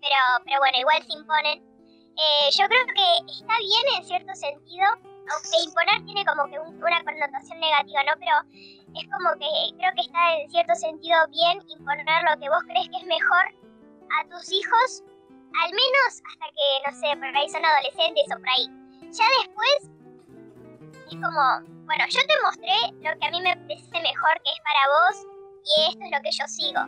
pero, 0.00 0.18
pero 0.44 0.58
bueno, 0.58 0.78
igual 0.78 1.02
se 1.02 1.12
imponen. 1.18 1.58
Eh, 2.16 2.50
yo 2.54 2.66
creo 2.66 2.84
que 2.94 3.32
está 3.34 3.54
bien 3.58 3.84
en 3.98 4.04
cierto 4.04 4.34
sentido, 4.34 4.86
aunque 4.86 5.56
imponer 5.66 6.04
tiene 6.06 6.24
como 6.24 6.46
que 6.50 6.58
un- 6.58 6.78
una 6.82 7.02
connotación 7.04 7.58
negativa, 7.58 8.02
¿no? 8.04 8.12
Pero 8.18 8.34
es 8.94 9.04
como 9.10 9.34
que 9.38 9.50
creo 9.78 9.92
que 9.94 10.02
está 10.06 10.22
en 10.38 10.50
cierto 10.50 10.74
sentido 10.74 11.18
bien 11.30 11.58
imponer 11.68 12.22
lo 12.30 12.38
que 12.38 12.48
vos 12.48 12.62
crees 12.66 12.88
que 12.90 12.96
es 12.98 13.06
mejor 13.06 13.44
a 14.18 14.28
tus 14.30 14.50
hijos 14.52 15.02
al 15.62 15.70
menos 15.70 16.22
hasta 16.30 16.46
que, 16.50 16.66
no 16.86 16.92
sé, 16.98 17.16
por 17.16 17.36
ahí 17.36 17.48
son 17.48 17.64
adolescentes 17.64 18.24
o 18.34 18.38
por 18.38 18.48
ahí. 18.48 18.66
Ya 19.12 19.24
después 19.42 19.90
es 21.06 21.14
como, 21.14 21.44
bueno, 21.86 22.04
yo 22.08 22.20
te 22.26 22.42
mostré 22.42 22.78
lo 23.02 23.18
que 23.18 23.26
a 23.26 23.30
mí 23.30 23.40
me 23.40 23.56
parece 23.56 24.00
mejor 24.00 24.34
que 24.42 24.50
es 24.50 24.60
para 24.64 24.82
vos 24.90 25.16
y 25.64 25.90
esto 25.90 26.04
es 26.04 26.10
lo 26.10 26.22
que 26.22 26.32
yo 26.32 26.46
sigo. 26.48 26.80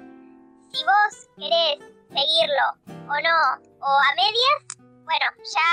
Si 0.72 0.85
vos 0.85 1.29
querés 1.37 1.79
seguirlo 2.11 2.66
o 3.07 3.16
no, 3.22 3.38
o 3.81 3.90
a 3.90 4.14
medias, 4.16 4.61
bueno, 5.05 5.26
ya 5.38 5.68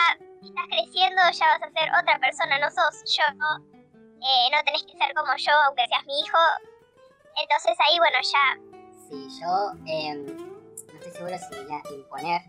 estás 0.46 0.68
creciendo, 0.70 1.22
ya 1.34 1.48
vas 1.48 1.64
a 1.64 1.72
ser 1.72 1.90
otra 2.00 2.20
persona, 2.20 2.60
no 2.60 2.70
sos 2.70 3.04
yo, 3.10 3.26
eh, 4.22 4.50
no 4.52 4.64
tenés 4.64 4.84
que 4.84 4.98
ser 4.98 5.14
como 5.16 5.34
yo, 5.36 5.52
aunque 5.66 5.88
seas 5.88 6.06
mi 6.06 6.20
hijo. 6.20 6.38
Entonces 7.42 7.76
ahí, 7.90 7.98
bueno, 7.98 8.18
ya 8.22 8.46
Si 9.10 9.42
yo 9.42 9.72
em, 9.88 10.26
no 10.28 11.00
estoy 11.00 11.12
seguro 11.12 11.38
si 11.38 11.64
voy 11.64 11.74
a 11.74 11.94
imponer 11.96 12.42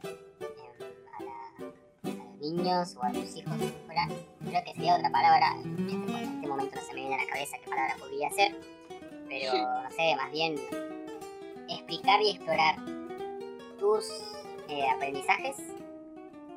niños 2.45 2.97
o 2.97 3.05
a 3.05 3.13
tus 3.13 3.37
hijos, 3.37 3.57
fuera, 3.87 4.07
creo 4.45 4.65
que 4.65 4.73
sería 4.73 4.97
otra 4.97 5.11
palabra, 5.11 5.57
en 5.65 5.89
este, 5.89 6.13
en 6.13 6.35
este 6.35 6.47
momento 6.47 6.77
no 6.77 6.83
se 6.83 6.95
me 6.95 7.01
viene 7.01 7.15
a 7.15 7.19
la 7.19 7.27
cabeza 7.27 7.57
qué 7.63 7.71
palabra 7.71 7.97
podría 7.99 8.31
ser, 8.31 8.61
pero 9.29 9.53
no 9.55 9.91
sé, 9.91 10.17
más 10.17 10.31
bien 10.31 10.57
explicar 11.69 12.21
y 12.21 12.31
explorar 12.31 12.77
tus 13.79 14.05
eh, 14.69 14.87
aprendizajes, 14.95 15.57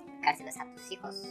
explicárselos 0.05 0.57
a 0.57 0.73
tus 0.73 0.91
hijos 0.91 1.23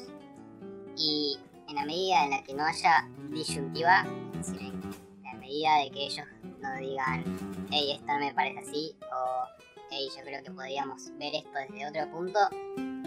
y 0.97 1.39
en 1.69 1.75
la 1.75 1.85
medida 1.85 2.25
en 2.25 2.31
la 2.31 2.43
que 2.43 2.55
no 2.55 2.65
haya 2.65 3.09
disyuntiva, 3.31 4.07
es 4.41 4.53
decir, 4.53 4.73
en 4.73 5.23
la 5.23 5.35
medida 5.35 5.77
de 5.79 5.91
que 5.91 6.07
ellos 6.07 6.27
no 6.61 6.77
digan, 6.77 7.69
hey, 7.71 7.93
esto 7.93 8.07
no 8.07 8.19
me 8.21 8.33
parece 8.33 8.59
así, 8.61 8.97
o 9.13 9.67
hey, 9.91 10.09
yo 10.17 10.23
creo 10.23 10.43
que 10.43 10.51
podríamos 10.51 11.11
ver 11.19 11.35
esto 11.35 11.51
desde 11.53 11.89
otro 11.89 12.11
punto, 12.11 12.39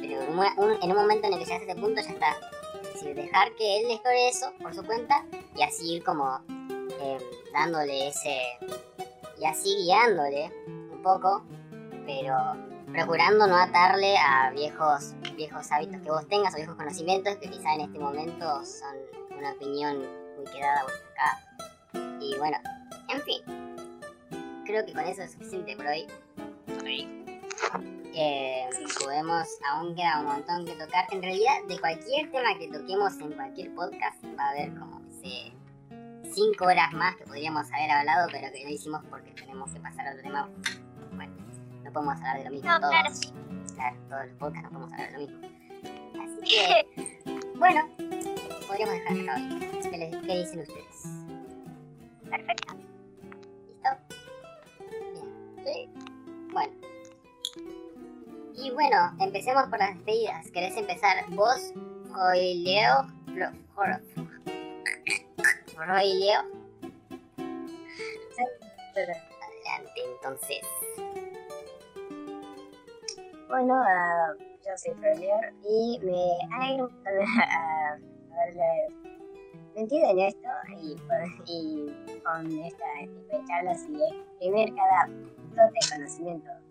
pero 0.02 0.22
en 0.22 0.30
un, 0.32 0.40
un- 0.40 0.84
en 0.84 0.92
un 0.92 0.98
momento 0.98 1.28
en 1.28 1.34
el 1.34 1.40
que 1.40 1.46
llegas 1.46 1.62
a 1.62 1.66
ese 1.72 1.76
punto 1.76 2.02
ya 2.02 2.10
está. 2.10 2.36
Es 2.84 2.94
decir, 2.94 3.16
dejar 3.16 3.54
que 3.56 3.80
él 3.80 3.92
explore 3.92 4.30
eso 4.30 4.54
por 4.62 4.74
su 4.74 4.84
cuenta 4.86 5.26
y 5.56 5.62
así 5.64 5.96
ir 5.96 6.04
como 6.04 6.40
em, 6.48 7.20
dándole 7.54 8.08
ese. 8.10 8.40
y 9.40 9.46
así 9.46 9.76
guiándole 9.86 10.52
un 10.68 11.02
poco, 11.02 11.44
pero 12.06 12.36
procurando 12.92 13.48
no 13.48 13.56
atarle 13.56 14.18
a 14.18 14.50
viejos, 14.52 15.14
viejos 15.36 15.72
hábitos 15.72 16.02
que 16.02 16.10
vos 16.12 16.28
tengas 16.28 16.54
o 16.54 16.58
viejos 16.58 16.76
conocimientos 16.76 17.36
que 17.38 17.50
quizá 17.50 17.74
en 17.76 17.82
este 17.82 18.00
momento 18.00 18.66
son 18.66 18.96
una 19.38 19.52
opinión 19.54 20.00
muy 20.36 20.46
quedada 20.52 20.84
o 20.86 20.90
estancada. 20.90 22.20
Y 22.22 22.38
bueno, 22.38 22.58
en 23.10 23.22
fin, 23.22 23.42
creo 24.66 24.86
que 24.86 24.92
con 24.94 25.06
eso 25.06 25.22
es 25.22 25.32
suficiente 25.32 25.76
por 25.78 25.86
hoy. 25.88 26.08
Eh, 28.16 28.68
podemos, 29.04 29.48
aún 29.72 29.96
queda 29.96 30.20
un 30.20 30.26
montón 30.26 30.66
que 30.66 30.74
tocar. 30.74 31.06
En 31.12 31.22
realidad, 31.22 31.64
de 31.68 31.80
cualquier 31.80 32.32
tema 32.32 32.58
que 32.58 32.68
toquemos 32.68 33.18
en 33.20 33.32
cualquier 33.34 33.74
podcast, 33.76 34.24
va 34.38 34.46
a 34.46 34.50
haber 34.50 34.74
como, 34.78 35.00
no 35.00 35.12
sé, 35.22 35.52
cinco 36.34 36.66
horas 36.66 36.92
más 36.94 37.16
que 37.18 37.24
podríamos 37.26 37.72
haber 37.72 37.92
hablado, 37.92 38.28
pero 38.32 38.52
que 38.52 38.64
no 38.64 38.70
hicimos 38.72 39.02
porque 39.10 39.32
tenemos 39.32 39.72
que 39.72 39.80
pasar 39.80 40.08
a 40.08 40.12
otro 40.12 40.24
tema. 40.24 40.50
Bueno, 41.14 41.34
no 41.84 41.92
podemos 41.92 42.16
hablar 42.18 42.38
de 42.40 42.44
lo 42.46 42.52
mismo 42.52 42.70
No, 42.70 42.80
todos. 42.80 42.92
claro. 42.92 43.10
Claro, 43.76 43.98
todos 44.10 44.26
los 44.26 44.36
podcasts 44.38 44.72
no 44.72 44.80
podemos 44.80 44.94
hablar 44.94 45.12
de 45.12 45.20
lo 45.20 45.28
mismo. 45.28 45.48
Así 46.24 46.56
que, 46.96 47.40
bueno, 47.58 47.88
podríamos 48.68 48.94
dejar 48.96 49.18
acá 49.20 49.36
hoy. 49.36 49.60
Les, 49.98 50.16
qué 50.18 50.38
dicen 50.38 50.60
ustedes. 50.60 51.04
Perfecto. 52.30 52.79
Y 58.62 58.72
bueno, 58.72 58.98
empecemos 59.20 59.64
por 59.68 59.80
las 59.80 59.96
despedidas. 59.96 60.52
¿Querés 60.52 60.76
empezar 60.76 61.16
vos, 61.30 61.74
Roy 62.12 62.56
Leo? 62.56 63.08
Roy 65.78 66.14
Leo. 66.20 66.42
Adelante, 68.92 70.02
entonces. 70.14 70.62
Bueno, 73.48 73.82
ah, 73.82 74.34
yo 74.38 74.78
soy 74.78 74.94
Florier 74.96 75.54
y 75.64 76.00
me 76.04 76.38
alegro 76.54 76.90
haberle 77.06 78.88
metido 79.74 80.10
en 80.10 80.20
esto 80.20 80.50
y, 80.82 80.96
pues, 81.08 81.30
y 81.46 81.88
con 82.24 82.52
esta 82.60 82.86
tipo 83.00 83.38
de 83.38 83.46
charlas 83.48 83.86
y 83.90 84.04
exprimir 84.04 84.76
cada 84.76 85.08
de 85.08 85.96
conocimiento. 85.96 86.69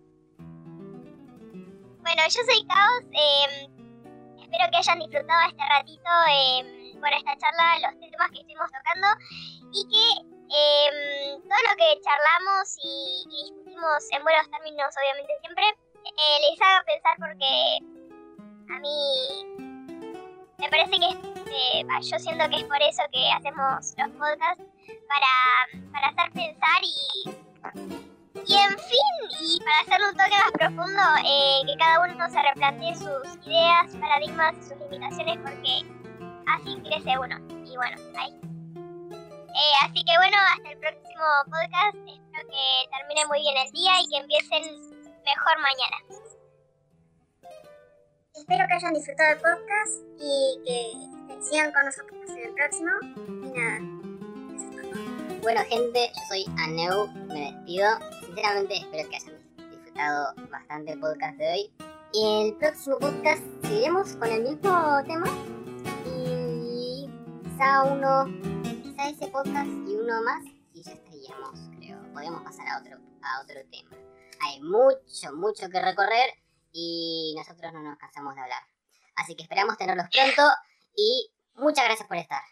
Bueno, 2.09 2.23
yo 2.25 2.40
soy 2.40 2.64
Caos. 2.64 3.05
eh, 3.12 3.68
espero 4.40 4.64
que 4.71 4.79
hayan 4.79 4.99
disfrutado 4.99 5.51
este 5.51 5.62
ratito 5.68 6.09
eh, 6.33 6.94
esta 7.18 7.37
charla, 7.37 7.85
los 7.85 8.01
temas 8.01 8.31
que 8.31 8.40
estuvimos 8.40 8.71
tocando 8.73 9.09
y 9.77 9.85
que 9.92 10.25
eh, 10.49 11.37
todo 11.37 11.61
lo 11.68 11.77
que 11.77 12.01
charlamos 12.01 12.79
y, 12.83 13.25
y 13.29 13.53
discutimos 13.53 14.09
en 14.11 14.23
buenos 14.25 14.51
términos, 14.51 14.88
obviamente 14.97 15.35
siempre, 15.42 15.64
eh, 15.68 16.49
les 16.49 16.59
haga 16.62 16.83
pensar 16.88 17.14
porque 17.21 17.79
a 18.73 18.79
mí 18.81 19.68
me 20.57 20.68
parece 20.71 20.92
que 20.92 21.11
eh, 21.53 21.85
yo 22.11 22.18
siento 22.18 22.49
que 22.49 22.57
es 22.57 22.64
por 22.64 22.81
eso 22.81 23.03
que 23.12 23.31
hacemos 23.33 23.94
los 23.99 24.11
podcasts 24.16 24.64
para, 25.12 25.92
para 25.92 26.09
hacer 26.09 26.33
pensar 26.33 26.81
y 26.83 28.08
y 28.46 28.55
en 28.55 28.79
fin, 28.79 29.09
y 29.40 29.59
para 29.61 29.81
hacerlo 29.81 30.09
un 30.11 30.16
toque 30.16 30.31
más 30.31 30.53
profundo, 30.53 31.03
eh, 31.24 31.62
que 31.66 31.77
cada 31.79 32.01
uno 32.01 32.31
se 32.31 32.42
replantee 32.42 32.94
sus 32.94 33.46
ideas, 33.46 33.96
paradigmas 34.01 34.55
sus 34.66 34.77
limitaciones 34.79 35.38
porque 35.38 35.85
así 36.46 36.81
crece 36.83 37.18
uno. 37.18 37.37
Y 37.64 37.77
bueno, 37.77 37.96
ahí. 38.18 38.33
Eh, 39.59 39.74
así 39.83 40.05
que 40.05 40.16
bueno, 40.16 40.37
hasta 40.55 40.70
el 40.70 40.79
próximo 40.79 41.24
podcast. 41.44 41.96
Espero 41.96 42.48
que 42.48 42.96
termine 42.96 43.27
muy 43.27 43.40
bien 43.40 43.57
el 43.57 43.72
día 43.72 44.01
y 44.01 44.09
que 44.09 44.16
empiecen 44.18 44.62
mejor 45.24 45.59
mañana. 45.59 45.96
Espero 48.35 48.66
que 48.68 48.74
hayan 48.74 48.94
disfrutado 48.94 49.33
el 49.33 49.38
podcast 49.38 50.03
y 50.18 50.62
que 50.64 51.42
sigan 51.42 51.72
con 51.72 51.85
nosotros 51.85 52.31
en 52.31 52.38
el 52.38 52.55
próximo. 52.55 52.90
Y 53.44 53.51
nada. 53.51 53.97
Bueno, 55.48 55.62
gente, 55.66 56.12
yo 56.14 56.22
soy 56.28 56.44
Aneu, 56.58 57.06
me 57.28 57.50
despido. 57.50 57.88
Sinceramente, 58.20 58.76
espero 58.76 59.08
que 59.08 59.16
hayan 59.16 59.70
disfrutado 59.70 60.34
bastante 60.50 60.92
el 60.92 61.00
podcast 61.00 61.38
de 61.38 61.48
hoy. 61.50 61.72
Y 62.12 62.22
en 62.22 62.46
el 62.48 62.54
próximo 62.56 62.98
podcast 62.98 63.42
seguiremos 63.62 64.14
con 64.16 64.28
el 64.28 64.42
mismo 64.42 65.02
tema. 65.06 65.26
Y 66.04 67.08
quizá 67.44 67.82
uno, 67.84 68.26
quizá 68.62 69.08
ese 69.08 69.26
podcast 69.28 69.70
y 69.88 69.96
uno 69.96 70.20
más. 70.22 70.44
Y 70.74 70.82
ya 70.82 70.92
estaríamos, 70.92 71.58
creo. 71.78 71.98
Podemos 72.12 72.42
pasar 72.42 72.68
a 72.68 72.80
otro, 72.80 72.98
a 73.22 73.40
otro 73.40 73.58
tema. 73.70 73.96
Hay 74.42 74.61
mucho, 74.61 75.32
mucho 75.34 75.70
que 75.70 75.80
recorrer 75.80 76.28
y 76.72 77.34
nosotros 77.38 77.72
no 77.72 77.80
nos 77.80 77.96
cansamos 77.96 78.34
de 78.34 78.42
hablar. 78.42 78.62
Así 79.16 79.34
que 79.34 79.44
esperamos 79.44 79.78
tenerlos 79.78 80.08
pronto 80.12 80.42
y 80.94 81.32
muchas 81.54 81.87
gracias 81.87 82.06
por 82.06 82.18
estar. 82.18 82.42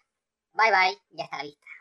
Bye 0.54 0.70
bye 0.70 0.98
y 1.10 1.20
hasta 1.20 1.36
la 1.36 1.42
vista. 1.42 1.75